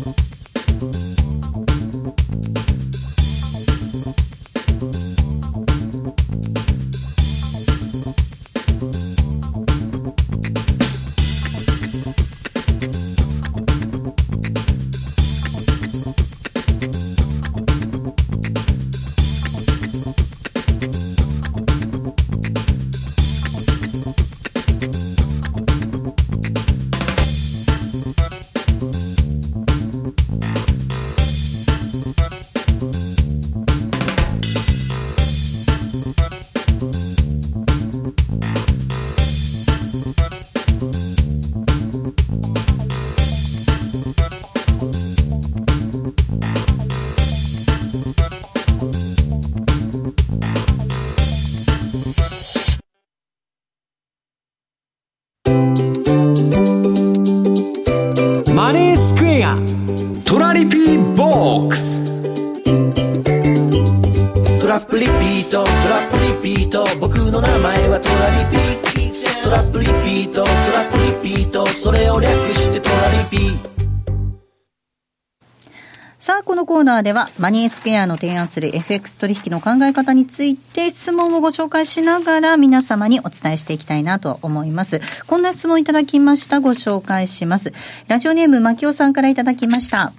[77.00, 85.00] ーでは、マネースクエアの提案する FX 取引の考え方について質問をご紹介しながら皆様にお伝えしていきたいなと思います。
[85.26, 86.60] こんな質問いただきました。
[86.60, 87.72] ご紹介します。
[88.08, 90.12] ラジオネーム、牧尾さんからいただきました。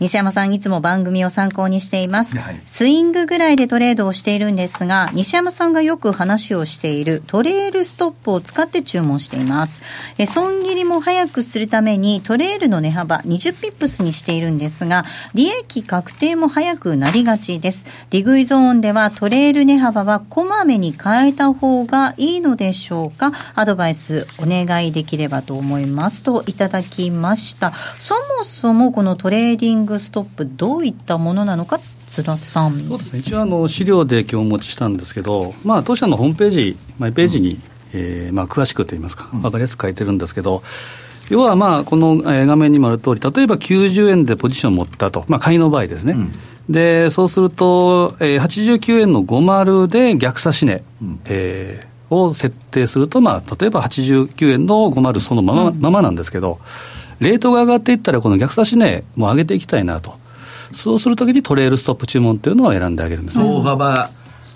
[0.00, 9.82] 西山さんいつも番組を参考にしています、はい、スイングぐらいでトレードをしているんですが西山さんがよく話をしているトレールストップを使って注文しています。
[10.18, 17.86] え損切りも早くするためにトレールの値幅20ピップスにしているんですが利益確定も早くなりがちです。
[18.10, 23.32] 利食いゾーンではトレール値幅はこまめに変えた方がいいのでしょうか？
[23.54, 26.22] アドバイスお願いできればと思います。
[26.22, 27.72] といただきました。
[27.98, 32.78] そもそもこのトレーリングストップ、どういったものなのか、津田さん。
[32.80, 37.60] そうですね、一応あの、資料で今日お持ちしたんですけど、まあ、当社のホームページ、マイページに、うん、
[37.94, 40.62] えー、まあ、詳しくといいますか、分かりやすく書いてるんですけど、
[41.30, 46.32] 要はまあこの画面にもある通り、例えば90円でポジションを持ったと、まあ、買いの場合ですね、うん、
[46.68, 56.58] でそうすると、えー、89円の50で逆差し値、うん、えー、を設定すると、まあ、例えば89円の50そのままうん、ままなんですけど、
[57.20, 60.14] レートが上がっていったら、この逆差し値も上げていきたいなと、
[60.72, 63.44] そうするときにトレールストップ注文っていうのを選んであげるんですね。
[63.44, 64.10] 大幅。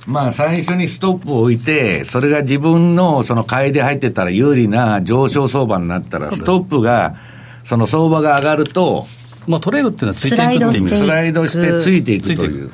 [0.06, 7.16] まあ最初にストップを置いて、それが自分のその買いで入ってたら有利な上昇相場になったら、ストップが、
[7.64, 9.06] その相場が上がると、
[9.46, 12.70] まあ、トレールっていうのはついていくって意味スライドしてついていくという。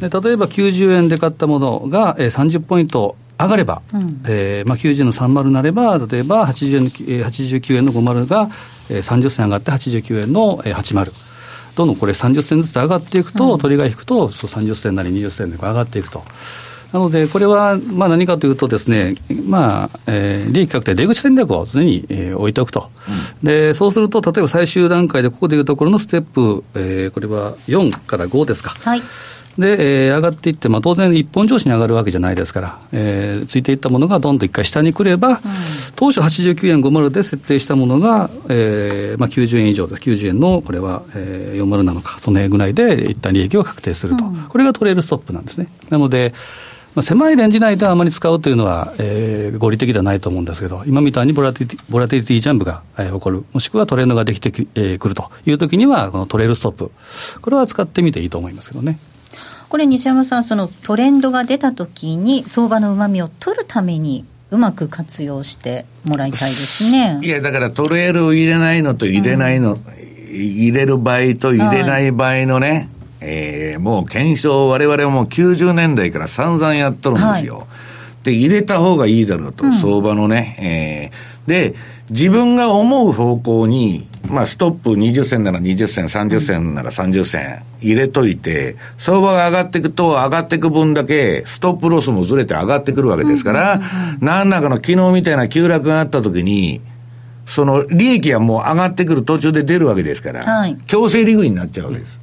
[0.00, 6.84] で例えば90円で買ったものが30ポイント上がれば、うん、えー、まあ、90円の30になれば、例えば80円
[7.24, 8.50] 89円の50が
[8.88, 11.12] 30銭上がって89円の80。
[11.76, 16.22] どんどんこれ30銭ずつ上がっていくと、うん、鳥が引くと、そう30銭なり20銭で上がっていくと。
[16.92, 19.16] なので、これはまあ何かというとですね、
[19.48, 22.90] まあ、えー、利益確定出口戦略を常に、えー、置いておくと、
[23.42, 28.70] うん、で、そうすると、例えば最終段階でここでいうところのステップ、えー、これは4から5ですか。
[28.70, 29.02] はい
[29.58, 35.38] で、えー、上がっていって、まあ、当然、一本上司に上がるわけじゃないですから、えー、ついていったものがどんどん一回下に来れば、うん、
[35.94, 45.68] 当初89円50で設定したものが、えーまあ、90円以上です、90円のこれは、えー、40なのか、その辺ぐらいで一旦利益を確定すると、うん、これがトレールストップなんですね。
[45.90, 46.34] なので
[46.94, 56.92] まあ、狭いレンジ内であまり使うというのは、えー、合理的ではないと思うんですけど、今みたいにボラティティボラティティジャンプが、えー、起こる、もしくはトレンドができてく、えー、るというときには、このトレールストップ、
[57.40, 59.00] これは使ってみていいと思いますけどね。
[59.74, 67.18] これ西山さんそのトレンドが出た時に相場のうまみを取るためにうまく活用してもらいたいですね。
[67.20, 69.80] いや、だからトレールを入れないのと入れないの、うん、
[70.32, 72.86] 入れる場合と入れない場合のね、はい、
[73.22, 77.56] えー、もう検証我々はもう90年代から散々やっとるんですよ。
[77.56, 77.62] は
[78.22, 81.74] い、で、入れた方がいいだろうと、うん、相場のね、えー、で、
[82.10, 93.80] 自分が思う方向に、まあ、ストップ20銭なら20銭、30銭なら30銭入れといて、相場が上がっていくと、上がっていく分だけ、ストップロスもずれて上がってくるわけですから、
[94.20, 96.80] 何らかの昨日みたいな急落があった時に、
[97.46, 102.20] その利益はもう上がってくる途中で出るわけですから、はい、強制利食いになっちゃうわけです。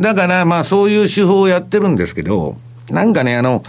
[0.00, 2.56] だから、まあそういう手法をやってるんですけど、
[2.90, 3.62] なんかね、あの、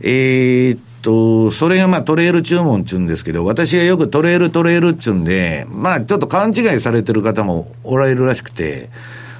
[0.00, 8.90] えー、と、それがまあトレール注文っちゅうんですけど、私はよくトレールトレールっちゅうんで、まあちょっと勘違いされてる方もおられるらしくて、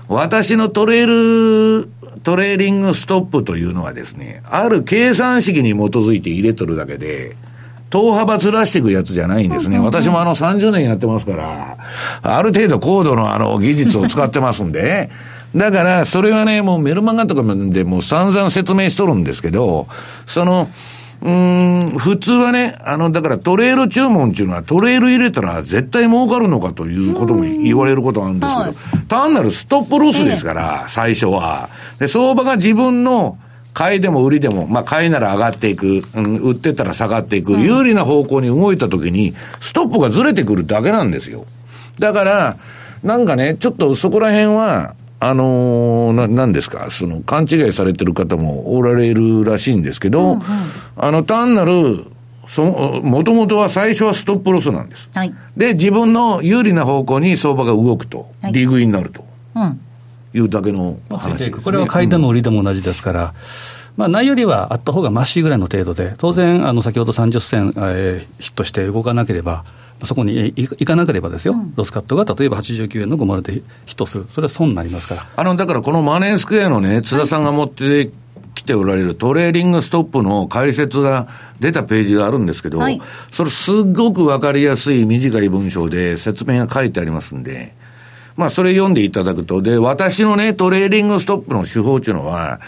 [0.09, 1.91] 私のトレール、
[2.23, 7.37] トレーリングストップというのはですね、ある計算式に基づいて入れとるだけで、
[7.91, 9.79] 等幅ずらしていくやつじゃないんですね。
[9.79, 11.77] 私もあの30年やってますから、
[12.23, 15.11] ある程度高度のあの技術を使ってますんで、
[15.55, 19.87] だから、それはね、もうメルマガとかでも散々説明しとるんですけど、
[20.27, 20.69] その、
[21.21, 31.69] うん、普通はね、あの、だからトレール注文っていうのはトレール入れたら絶対儲かるのかということも言われることがあるんですけど、はい、単なるストップロスですから、ええ、最初は。
[31.99, 33.37] で、相場が自分の
[33.75, 41.47] 買いでも売りでも、まあ買いなら上がっていく、うん、売ってたら下がっていく、有利な方向に動いたときに、ストップがずれてくるだけなんですよ。
[41.99, 42.57] だから、
[43.03, 50.43] なんかね、ちょっとそこら辺は、あのー、な、なんですか、その、勘違いされてる方もおられるらしいんですけど、うんうん、
[50.97, 52.05] あの、単なる、
[52.47, 55.11] そもともとは最初はストップロスなんです。
[55.13, 59.25] はい、で、自分の有利な方向に相場が動くと、はい、利食いになると、
[60.33, 63.35] いうだけの話です、ね、これは買いでも売りでも同じですから、
[63.99, 69.65] まあ、ないよりはあった方がましいぐらいの程度で、当然、あの先ほど30銭、えー、ヒットして動かなければ、
[70.05, 73.55] そこに行かなければですよ、うん、ロスカットが例えば89円の50で
[73.87, 75.27] ヒットする、それは損になりますから。
[75.35, 78.13] あのだからこのマネースクエアのね、津田さんが持って
[78.55, 81.27] きておられるトレーリングストップの解説が
[81.59, 83.01] 出たページがあるんですけど、はい、
[83.33, 87.77] それ、すっごくわかりやすい短い文章で説明が書いてありますんで。
[88.37, 92.61] まあ、それ読んでいただくと、で、私のね、トレーリングストップの手法っていうのは、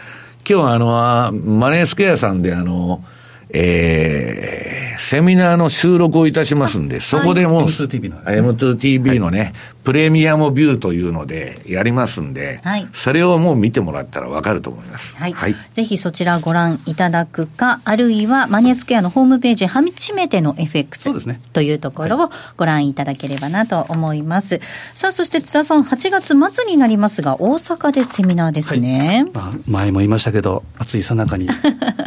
[0.48, 3.02] 今日はあの、マネースクエアさんであの、
[3.52, 9.52] えー、セミナーの収録をいたしますんで、そこでも、M2TV の、M2TV のね、
[9.84, 15.16] プレミアムビューというのでやりますんで、はい、それをもう見てもらったらわかると思います。
[15.16, 15.32] はい。
[15.32, 24.56] はい、ぜひそちらご覧いただくか、あるいはマネースクエアのホームページ、初めての FX そうです、ね、というところをご覧いただければなと思います。
[24.56, 24.62] はい、
[24.94, 29.26] さあ、そして津田さん、8月末になりますが、大阪でセミナーですね。
[29.32, 31.52] まあ、前も言いましたけど、暑いさなかに 大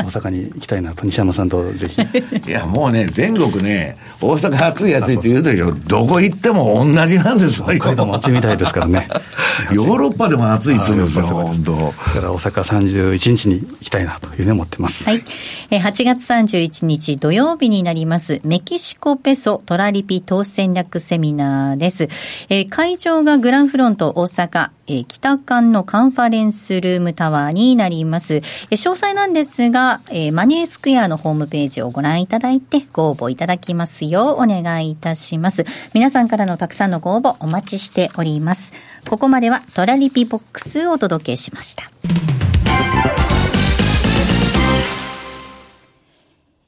[0.06, 2.02] 阪に行きたいなと、西山さんとぜひ。
[2.48, 9.08] いや、もうね、全国ね、大阪暑い暑いって言うでしょ、どこ行っても同じなんです北海道も暑いみたいですからね。
[9.72, 11.72] ヨーロッパでも暑いっつうんですよ、本当。
[11.76, 15.10] だから大阪31日に行きたいなというふうに思ってます。
[15.10, 15.24] はい。
[15.69, 22.10] え8月31日土曜日になります、メキシコペソトラリピ投資戦略セミナーです。
[22.50, 28.36] えー、会場がグランフロント大阪、えー、北館のカンファレンスルームタワーになります。
[28.36, 28.41] えー、
[28.72, 35.65] 詳細なんですが、えー、マネースクエアのホームページをご覧いただいてご応募いただきますようお願いいたします。
[35.93, 38.74] 皆さんからのたくさんのご応募お待ちしております。
[39.10, 41.89] ここまではトラリピボックスをお届けしました。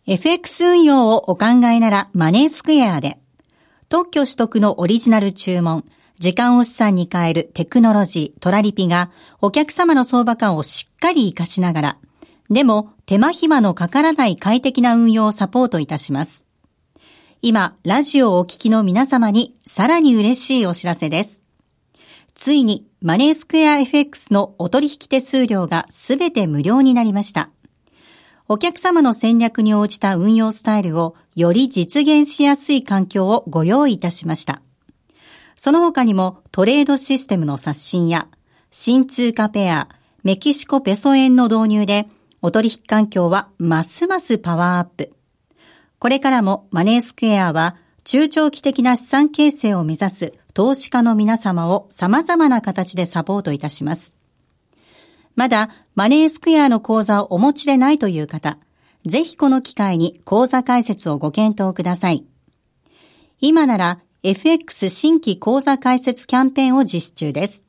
[0.07, 3.17] FX 運用をお考えならマネースクエアで
[3.89, 5.83] 特許取得のオリジナル注文
[6.19, 11.97] 時間を資産に変えるテクノロジー、トラリピがお客様の相場感をしっかり活かしながら、
[12.49, 16.45] でも手間暇のかからない快適な運用をサポートいたします。
[17.41, 21.43] 今、ラジオをお聞きの皆様にさらに嬉しいお知らせです。
[22.33, 27.49] ついにマネースクエア FX のお取引手数料がすべて無料になりました。
[28.47, 34.61] お客様の戦略に応じた運用スタイルをより実現しやすい環境をご用意いたしました。
[35.55, 38.27] その他にもトレードシステムの刷新や
[38.71, 39.87] 新通貨ペア、
[40.23, 42.07] メキシコペソ円の導入で
[42.41, 45.13] お取引環境はますますパワーアップ。
[45.97, 54.15] これからもマネースクエアは中長期的な資産形成を目指す投資家の皆様を様々な形でサポートいたします。
[55.35, 58.57] まだマネースクエアの講座をお持ちでないという方、
[59.05, 62.25] ぜひこの機会に講座解説をご検討ください。
[63.39, 67.67] 今なら FX 新規講座開設キャンペーンを実施中です。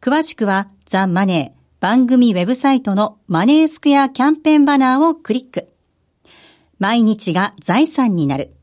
[0.00, 5.68] 詳しくはザ・マネー番組ウェブサイトのマネースクエアキャンペーンバナーをクリック。
[6.78, 8.54] 毎日が財産になる。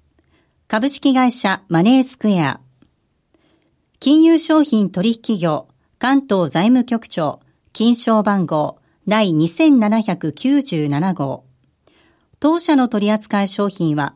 [0.69, 2.61] 株式会社マネースクエア。
[3.99, 5.67] 金融商品取引業
[5.99, 7.41] 関東財務局長
[7.73, 11.43] 金賞番号第2797号。
[12.39, 14.15] 当社の取扱い商品は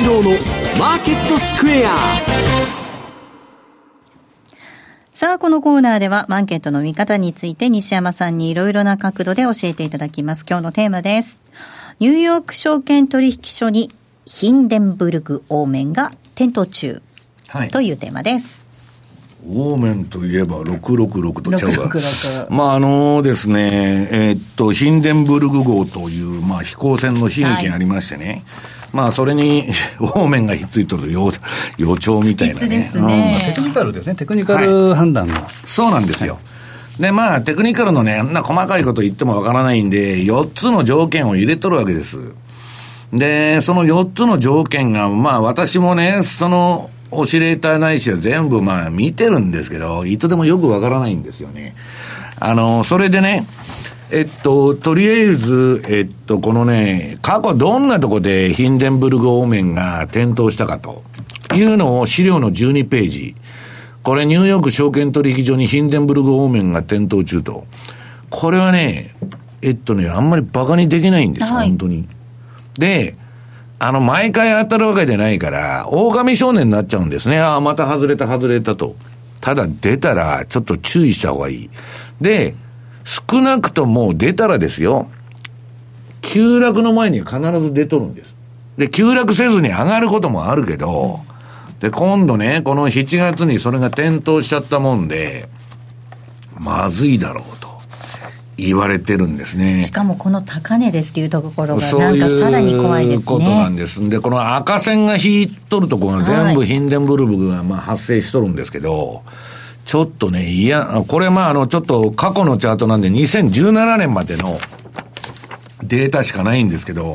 [0.00, 0.30] 西山幸四郎の
[0.78, 1.94] マーケットスクエア
[5.12, 10.46] さあ、このコーナーでは、マーケットの見方について西山さんにいろいろな角度で教えていただきます。
[10.48, 11.42] 今日のテーマです。
[11.98, 13.90] ニューヨーク証券取引所に
[14.24, 17.02] ヒンデンブルグオーメンが点灯中、
[17.48, 18.66] はい、というテーマです。
[19.46, 22.46] オーメンといえば666とちゃうが。
[22.48, 28.26] まああのですね、えー、っと、ヒンデンブルグ号という、まあ飛行船の悲劇がありましてね。
[28.26, 29.68] はいまあ、それに、
[29.98, 31.32] 方面がひっついてる予
[31.78, 32.68] 予兆みたいなね。
[32.68, 36.38] ねうん、テクニカルですね、テクニカル判断が、はい、そうなんですよ。
[36.98, 42.34] で、まあ、テクニカルのね、あんな細かいこと言ってもわからないんで、4つの条件を入れとるわけです。
[43.12, 51.74] で、その4つの条件が、まあ、私もね、その、オシレーターないしは全部まあ見てるんですけど、いつでもよくわからないんですよね。
[52.38, 53.46] あの、それでね、
[54.12, 61.02] えっと、とりあえず、えっと、このね、過去どんなとこでヒンデンブルグオーメンが点灯したかと
[61.54, 63.36] いうのを資料の12ページ。
[64.02, 67.66] これニューヨーク証券取引所にヒンデンブルグオーメンが点灯中と。
[68.30, 69.14] これはね、
[69.62, 72.08] えっとね、あんまり馬鹿にできないんです、はい、本当に。
[72.78, 73.16] で、
[73.78, 77.38] あの、毎回当たるわけじゃないから、狼少年になっちゃうんですね。
[77.38, 78.96] ああ、また外れた外れたと。
[79.40, 81.70] ただ出たら、ちょっと注意した方がいい。
[82.20, 82.54] で、
[83.04, 85.10] 少なくとも出たらですよ、
[86.20, 88.36] 急落の前に必ず出とるんです。
[88.76, 91.20] で、急落せずに上がることもあるけど、
[91.80, 95.48] で、今度ね、この7月にそれが点灯しちゃったもんで、
[96.58, 97.68] まずいだろうと
[98.58, 99.82] 言われてるんですね。
[99.82, 103.24] しかもこの高値でっていうところがなんかさらに怖いですね。
[103.24, 104.08] そういうことなんです。
[104.10, 109.49] で、この赤線が引いとるところが全部ヒンデンブルグがまあ発生しとるんですけど、はい
[109.90, 114.56] ちょっとね、いや、これまああの、ちょっと過去のチャートなんで2017年までの
[115.82, 117.12] データしかないんですけど、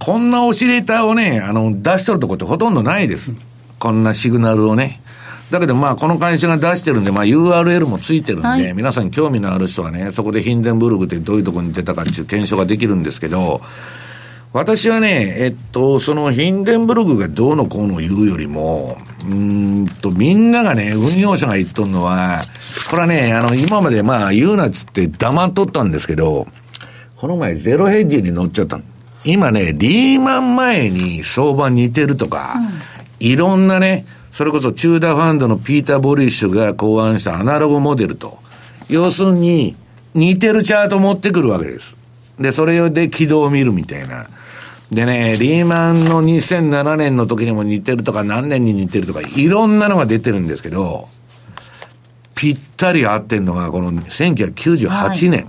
[0.00, 3.36] こんなオシレーターをね、あの、出しとるとこってほとんどないです。
[3.78, 5.00] こんなシグナルをね。
[5.52, 13.60] だけどまあこの会社が出してるんで、まあ URL もついてるんで、はい、皆さん興味のある人はね、そこでヒンデンブルグってどういうところに出たかっていう検証ができるんですけど、
[14.52, 22.42] 私はね、えっと、そのヒンデンブルグがどうのこうの言うよりも、うんと、みんながね、運用者が言っとんのは、
[22.90, 26.46] これはね、あの、今までまあ言うなっつって黙っとったんですけど、
[27.16, 28.80] この前ゼロヘッジに乗っちゃった
[29.24, 32.56] 今ね、リーマン前に相場似てるとか、
[33.20, 38.38] うん、いろんなね、それこそチューダーファンドのピーター・ボリッシュが考案したアナログモデルと、
[38.90, 39.76] 要するに
[40.14, 41.96] 似てるチャート持ってくるわけです。
[42.38, 44.26] で、それで軌道を見るみたいな。
[44.92, 51.08] でね、リーマンの2007年の時にも似てるとか、何年に似てるとか、いろんなのが出てるんですけど、
[52.34, 55.32] ぴったり合ってんのが、この1998年。
[55.32, 55.46] はい、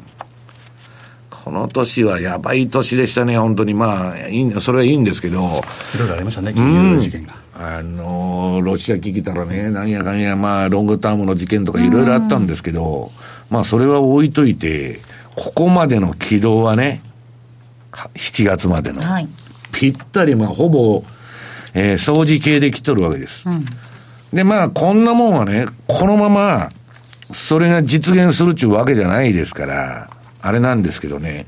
[1.30, 3.74] この年はやばい年でしたね、本当に。
[3.74, 5.62] まあ、いいそれはいいんですけど。
[5.96, 7.34] いろいろありましたね、金融事件が。
[7.56, 13.12] あのロシア危機たらね、なんやかんや、まあ、ロングタームの事件とかいろいろあったんですけど、
[13.50, 15.02] まあ、それは置いといて、
[15.36, 17.02] ここまでの軌道はね、
[17.94, 19.02] 7月までの。
[19.02, 19.28] はい、
[19.72, 21.04] ぴったり、まあ、ほぼ、
[21.74, 23.48] えー、掃除系で来とるわけです。
[23.48, 23.66] うん、
[24.34, 26.70] で、まあ、こんなもんはね、このまま、
[27.32, 30.10] それが実現するっちゅうわけじゃないですから、
[30.42, 31.48] あれなんですけどね、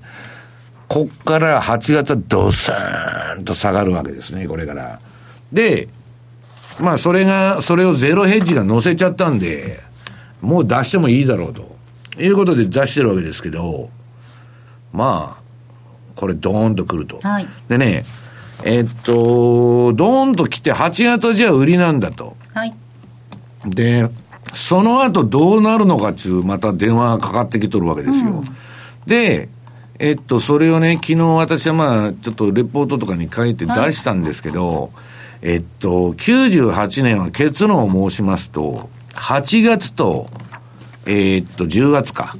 [0.88, 5.00] こっから8月はドスーンと下がるわけですね、これから。
[5.52, 5.90] で、
[6.80, 9.80] まあそれが、それをゼロヘッジが乗せちゃったんで、
[10.42, 11.76] もう出してもいいだろうと。
[12.18, 13.90] いうことで出してるわけですけど、
[14.94, 15.44] まあ、
[16.16, 17.20] これドーンとくると。
[17.22, 18.06] はい、でね、
[18.64, 22.36] えっと、ドーンと来て8月じゃ売りなんだと。
[22.54, 22.74] はい。
[23.66, 24.10] で、
[24.54, 28.32] その後どうなるのかっていう、また電話がかかってきとるわけですよ。
[28.32, 28.46] うん、
[29.06, 29.50] で、
[30.00, 40.30] えっと、それをね、昨日私はまあ、ちょっとレポートとかに書いて出したんですけど、はい、えっと、98年は結論を申しますと、8月と、
[41.06, 42.36] えー、っと、10月か。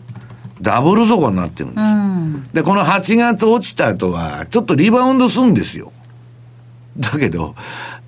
[0.62, 5.92] ダブル底になってるんです、うん、で、この8月落ちた後は、ちょっとリバウンドするんですよ。
[6.98, 7.56] だけど、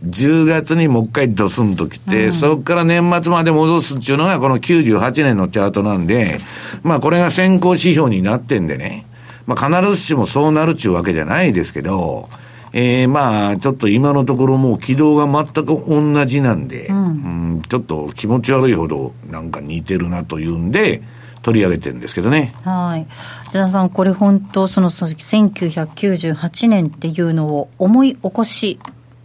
[0.04, 6.40] 10月にもう一回ドスンと来て、うん、そこから年末まで戻すっていうのがこの98年のチャートなんで、
[6.84, 9.06] まあこれが先行指標になってんでね、
[9.46, 12.30] まあ必ずしもそうなるっちゅうわけじゃないですけど、
[12.74, 21.02] えー、まあ、ちょっと今のところもう軌道が全く同じなんで、うん、うん、ちょっと気持ち悪いほどなんか似てるなというんで、
[21.48, 22.52] 取り上げてるんですけどね。
[22.66, 23.08] はい。
[23.48, 28.80] 内田さん、これ本当、その1998年っていうのを思い起こし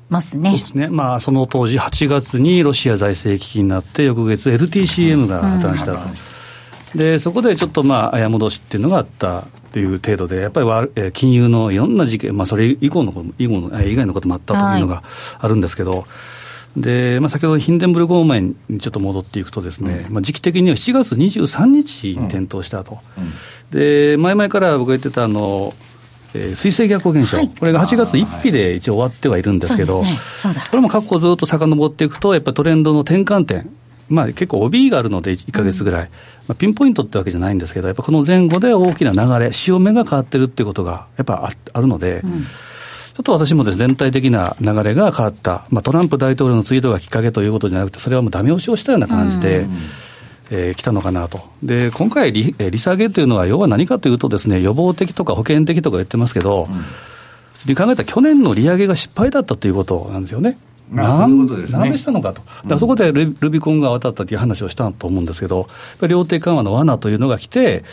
[0.08, 0.50] ますね。
[0.50, 0.86] そうですね。
[0.86, 15.02] まあ、その当時8月にロシア財政危機になって、翌月 LTCM が破綻した、うん、で、そこでちょっとまあ、綾戻しっていうのがあったという程度で、やっぱりわ、え金融のいろんな事件、まあ、それ以降の以後の以外のこともあったというのが
[15.40, 16.02] あるんですけど、はい
[16.76, 23.24] で、まあ、先ほどヒンデンブルク方面にちょっと戻っていくとですね、うん、まあ、時期的には7月23日に点灯したと、うん。
[23.24, 23.30] うん、
[23.70, 25.74] で前々から僕が言ってたあの、
[26.34, 30.18] えー、水星逆行現象、はい、これが8月1日で一応終わってはいるんですけど、ね、
[30.70, 33.70] これも過去ずっと遡っていくと、やっぱりトレンドの転換点、
[34.08, 36.10] まあ、結構帯があるので、1か月ぐらい、
[36.48, 42.22] まあ、ピンポイントってわけじゃないんですけど、やっぱこの前後で大きな流れ、潮目が変わってるっていうことがやっぱあるので。
[43.14, 49.66] ちょっと私もです、全体的な流れが変わった、まあ、トランプ大統領のツイートがきっかけということじゃなくて、それはもうだめ押しをしたような感じで。
[50.54, 51.40] えー、来たのかなと。
[51.62, 56.78] で、今回利、利下げというのは、要は何かというとですね、予防的とか保険的とか言ってますけど、うん、
[57.54, 60.58] 普通に考えたら去年の利上げが失敗だったということなんですよね。
[60.90, 65.68] なん、ね、なんでしたのかと、だそこでルビコンが渡ったという話をしたと思うんですけど、
[66.06, 67.84] 量的緩和の罠というのが来て、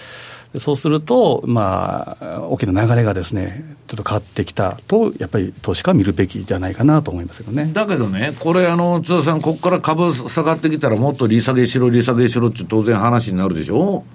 [0.57, 7.69] そうすると、まあ、大きな流れがですね、ちょっと変わってきたと、やっぱり投資家は見るべきじゃないかなと思いますけどね。
[7.71, 14.05] だけどね、これ、あの、津田さん、ここから株下がってきたら、もっと利下げしろ、利下げしろって当然話になるでしょ？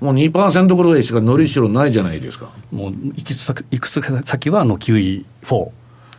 [0.00, 2.50] もう2%ぐらいしか乗りしろないじゃないですか。
[2.72, 5.22] もういくつ先いくつ先はあの QE4。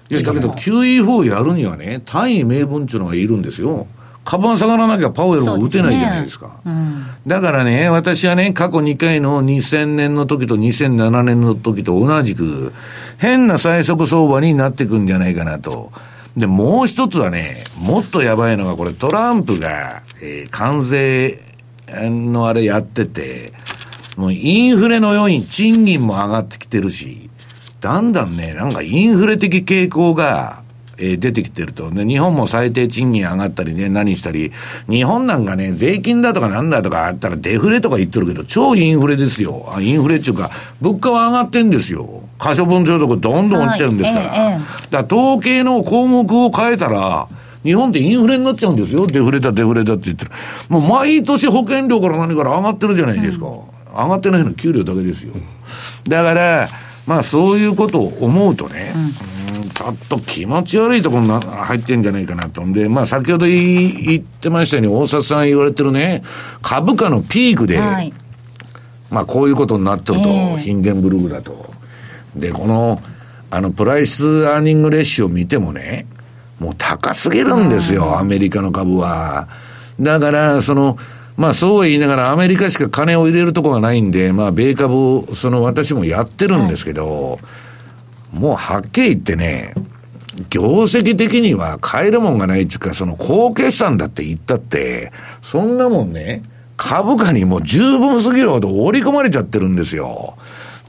[0.09, 3.88] いや、だけど QE4 やるにはね、単位名分っていうのがいるんですよ。
[4.24, 6.61] 株が下がらなきゃパウエルも打てないじゃないですか。
[6.63, 12.74] すねうん、だからね、私はね、過去2回の2000年の時と2007年の時と同じく、
[13.17, 15.91] 変な最速相場になっていくんじゃないかなと。
[16.38, 21.39] で、もう一つはね、もっとやばいのが、これトランプが、えー、関税
[21.89, 23.53] のあれやってて、
[24.15, 27.30] もうインフレのように賃金も上がってきてるし、
[27.82, 30.62] だんだんね、なんかインフレ的傾向が、
[30.97, 31.89] えー、出てきてると。
[31.89, 34.51] で、日本も最低賃金上がったりね、何したり、
[34.89, 39.73] 日本なんかね、税金だとかなんだとかあったらデフレとか言ってるけど、超インフレですよ。
[39.79, 42.21] インフレっていうか、物価は上がってんですよ。
[42.37, 44.27] 可処分所得どんどん落ちてるんですから。
[44.27, 44.59] はいええ、
[44.91, 47.27] だから統計の項目を変えたら、
[47.63, 49.07] 日本ってインフレになっちゃうんですよ。
[49.07, 50.31] デフレだ、デフレだって言ってる。
[50.69, 53.47] もう毎年保険料から何から上がってるじゃないですか。
[53.47, 53.53] うん、
[53.93, 55.33] 上がってないの給料だけですよ。
[56.07, 56.67] だから、
[57.07, 59.32] まあそういうことを思うとね、うん
[59.74, 62.63] ちょっと気持ち悪いところに入ってんじゃないかなと。
[62.65, 66.24] んで、まあ先ほど言ってましたように、大札さん言われてるね、
[66.61, 68.13] 株価のピークで、はい、
[69.09, 71.74] まあこういうことになっちゃうと、えー、ヒンデンブルグだと。
[72.36, 73.01] で、この、
[73.49, 76.05] あの、 price earning ratio を見てもね、
[76.59, 79.47] もう高すぎるんですよ、アメリカの株は。
[79.99, 80.97] だから、その、
[81.36, 87.39] まあそう言いながらアメリカしか金を入れるとこがないんで、まあ米株を、その私もやってるんですけど、はい
[88.34, 89.73] もうはっきり言ってね、
[90.49, 95.11] 業績的には買えるもんがないっていうか、その高決算だって言ったって、
[95.41, 96.41] そんなもんね、
[96.75, 100.36] 株価にもう十分すぎるほど織り込まれちゃってるんですよ。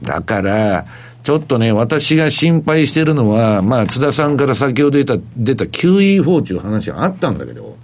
[0.01, 0.85] だから、
[1.23, 7.77] ちょっとね、私が心配してるのは、まあ、津田さんから先ほど出た、出た QE4 っていう話があったんだけど、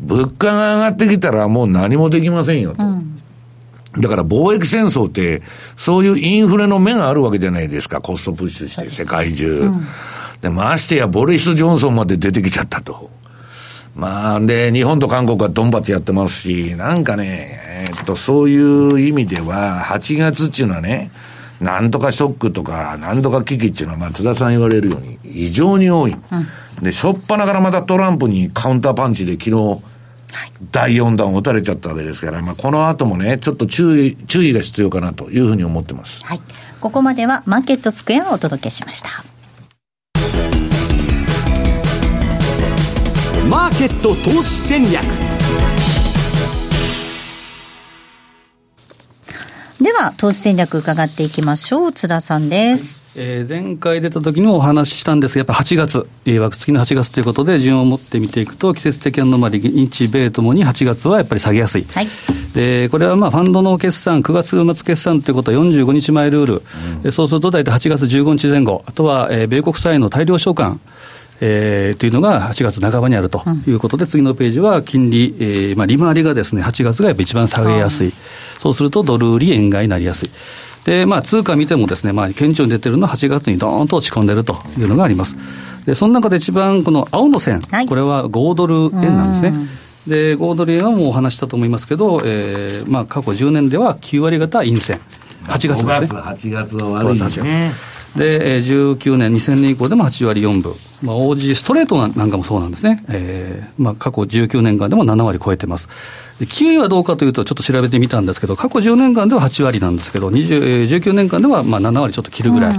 [0.00, 2.82] 物価が上がってきたらもう何もできませんよと。
[2.82, 3.09] うん
[3.98, 5.42] だから貿易戦争って、
[5.76, 9.60] そういうインフレの目があるわけじゃないですか、コストプッシュして、世界中。
[9.60, 9.86] うん、
[10.40, 13.10] で、ましてや、ボリス・ジョンソンまで出てきちゃったと。
[13.96, 21.10] まあ、で、日本と韓国はドンバツやってますし、なんかね、えーっと、そういう意味では、8月っていうのはね、
[21.60, 26.16] なんとかショックとか、なんとか危機っていうのは、まあ、津田さん言われるように、異常に多い。
[26.80, 29.82] で、しょっぱなからまたトランプにカウンターパンチで昨日、
[30.72, 36.24] 第4弾を打たれちゃったわけですから、まあ、この後もね、ちょっと注意、注意が必要かなというふうに思ってます。
[36.24, 36.40] はい。
[36.80, 39.10] ここまではマーケットスクエアをお届けしました。
[43.48, 45.29] マーケット投資戦略
[49.80, 51.92] では、投資戦略伺っていきましょう。
[51.92, 53.00] 津田さんです。
[53.16, 61.86] えー前回出た時にもお話ししたんですが、やっぱ8月、えー枠付きの8月ということで、順を持って見ていくと、季節的アノマリ、日米ともに8月はやっぱり下げやすい。
[61.94, 62.08] はい。
[62.54, 66.62] でこれはまあファンドの決算、9月末決算ということは45日前ルール、
[67.04, 70.78] えそうすると大体8月15日前後、あとは、えー米国債の大量償還、
[71.40, 78.12] えーというのが8月半ばにあるということで、次のページは金利、えーまあ、利回りがですね8月がやっぱ一番下げやすい、
[78.58, 80.30] そうするとドル売り円買いになりやすい。
[80.84, 85.36] でまあ、通貨見てもですね、まあ、顕著に出てるのは8月にどーンと落ち込んでるというのがあります。
[85.84, 89.52] で、その中で一番この青の線、はいこれは5ドル円なんですね。
[90.06, 95.00] で、5ドル円はもうお話ししたと思いますけど、えーまあ、過去10年では9割方陰線。
[95.44, 95.92] 8月ですね。
[95.92, 97.72] 5月、8月は悪いですね。
[98.16, 105.88] で、えー19年、2000年以降でも8割4分、まあ、OG ストレートなんかもそうなんですね、えーまあ、過去19年間でも7割超えてます。
[106.38, 112.76] でキウイはどうかというと、ちょっと調べてみたんですけど、過去10年間では8割なんですけど、20えー19年間ではまあ7割ちょっと切るぐらい。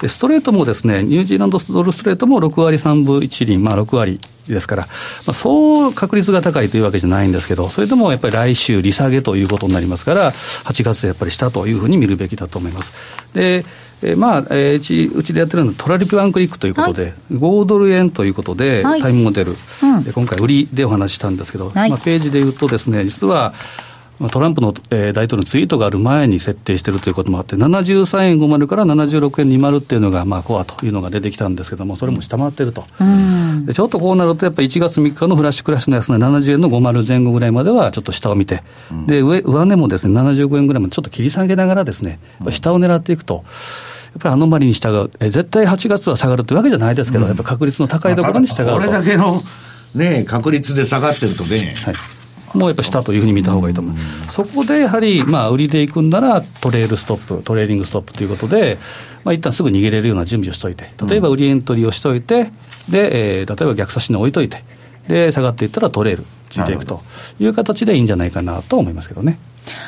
[0.00, 4.82] でストレートもですね、ニュージーランドドルストレートも6割3分1厘、まあ6割ですから、
[5.26, 12.92] まあ、そう確率が高いというわけじゃないんですけど、それでもやっぱり来週、利下げということになりますから、8月でやっぱりしたというふうに見るべきだと思います。
[13.34, 13.64] で
[14.02, 20.04] えーまあ、えーうちうちでやってるのはトラリピワンクリックということで、5ドル円ということで、はいタイムモデル、うん。
[20.04, 21.90] で今回、売りでお話ししたんですけど、はい。
[21.90, 23.87] まあ、ページで言うとですね、実は、まあ
[24.30, 32.84] トランプの、えー大統領のツイートがある前に設定しているということもあって、73円50から76円20っていうのが、まあ、コアというのが出てきたんですけども、それも下回ってると。
[33.00, 33.64] うん。
[33.66, 38.62] でちょっとこうなると、やっぱり1月3日のフラッシュクラッシュの安値、70円の50前後ぐらいまではちょっと下を見て、
[39.06, 42.18] で上上値もですね75円ぐらいまでちょっと切り下げながらですね、
[42.50, 43.44] 下を狙っていくと。
[44.08, 49.42] やっぱりアノマリに従う、え絶対8月は下がるというわけじゃないですけど、やっぱり確率の高いところに従うと、これだけの、
[49.94, 51.94] ね、確率で下がってるとね、はい、
[52.54, 53.96] もうやっぱ下というふうに見た方がいいと思う、
[54.28, 58.78] そこでやはり、まあ、売りでいくんなら、トレールストップ、トレーリングストップということで、
[59.24, 62.50] まあ一旦すぐ逃げれるような準備をしておいて、例えば売りエントリーをしておいて、
[62.88, 64.62] でえー例えば逆差しに置いといて、
[65.08, 67.00] で下がっていったらトレール、ついていくと
[67.38, 69.38] いう形でいいんじゃないかなと思いますけどね。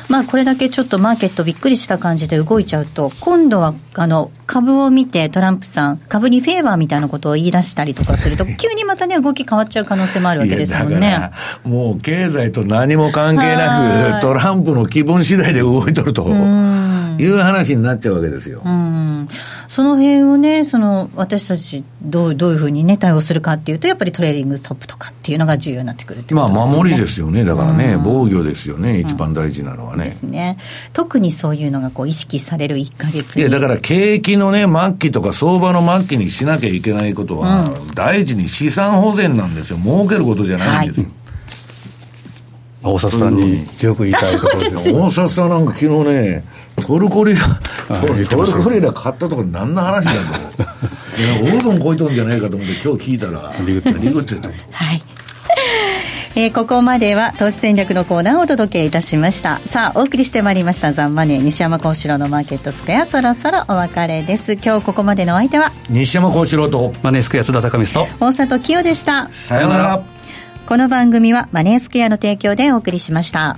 [0.09, 11.07] まあ、これだけちょっとマーケットびっくりした感じで動いちゃうと、今度はあの株を見て、トランプさん、株にフェーバーみたいなことを言い出したりとかすると、 急にまたね、動き変わっちゃう可能性もあるわけですもんね。
[11.07, 11.33] いやだか。
[11.63, 14.19] らもう経済と何も関係はない。
[14.19, 16.23] く、トランプの気分次第で動いとると
[17.19, 18.61] いう話になっちゃうわけですよ。
[18.65, 19.27] うん
[19.67, 26.77] その辺をね、その私たちどう、どういうふうにね、対応するかっていうと、やっぱりトレーリングストップとかっていうのが重要になってくるっていうまあことですよね。
[26.77, 30.11] 守りですよね、だからね、防御ですよね、一番大事なのはねで。
[30.11, 30.57] すね。
[30.91, 39.77] 特にそういうのがこう意識される1か月にいや、だから景気のね、末期とか相場の末期にしなきゃいけないことは、第一に資産保全なんですよ。
[39.77, 41.07] 儲けることじゃないんですよ。
[42.83, 45.01] 大里さんに強く言いたいところですよ。
[45.01, 46.43] 大札さんなんか昨日ね、
[46.81, 47.41] トルコリラ、
[47.99, 50.63] トルコリラ買ったところ何の話だと。
[51.21, 54.41] いや、オーブン超えとるんじゃないかと思って今日聞いたら、リグってリグってた。
[54.41, 54.49] と。
[54.71, 55.03] はい。
[56.33, 59.59] えーここまでは投資戦略のコーナーをお届けいたしました。
[59.65, 60.93] さあお送りしてまいりました。
[60.93, 63.05] ザンマネー西山幸四郎のマーケットスクエア。
[63.05, 64.53] そろそろお別れです。
[64.53, 68.25] 今日ここまでのお相手は西山幸四郎と、マネースクエア津田隆光と。
[68.25, 69.27] 大里清でした。
[69.31, 70.21] さようなら。
[70.71, 73.57] この番組はマネースクエアの提供でお送りしました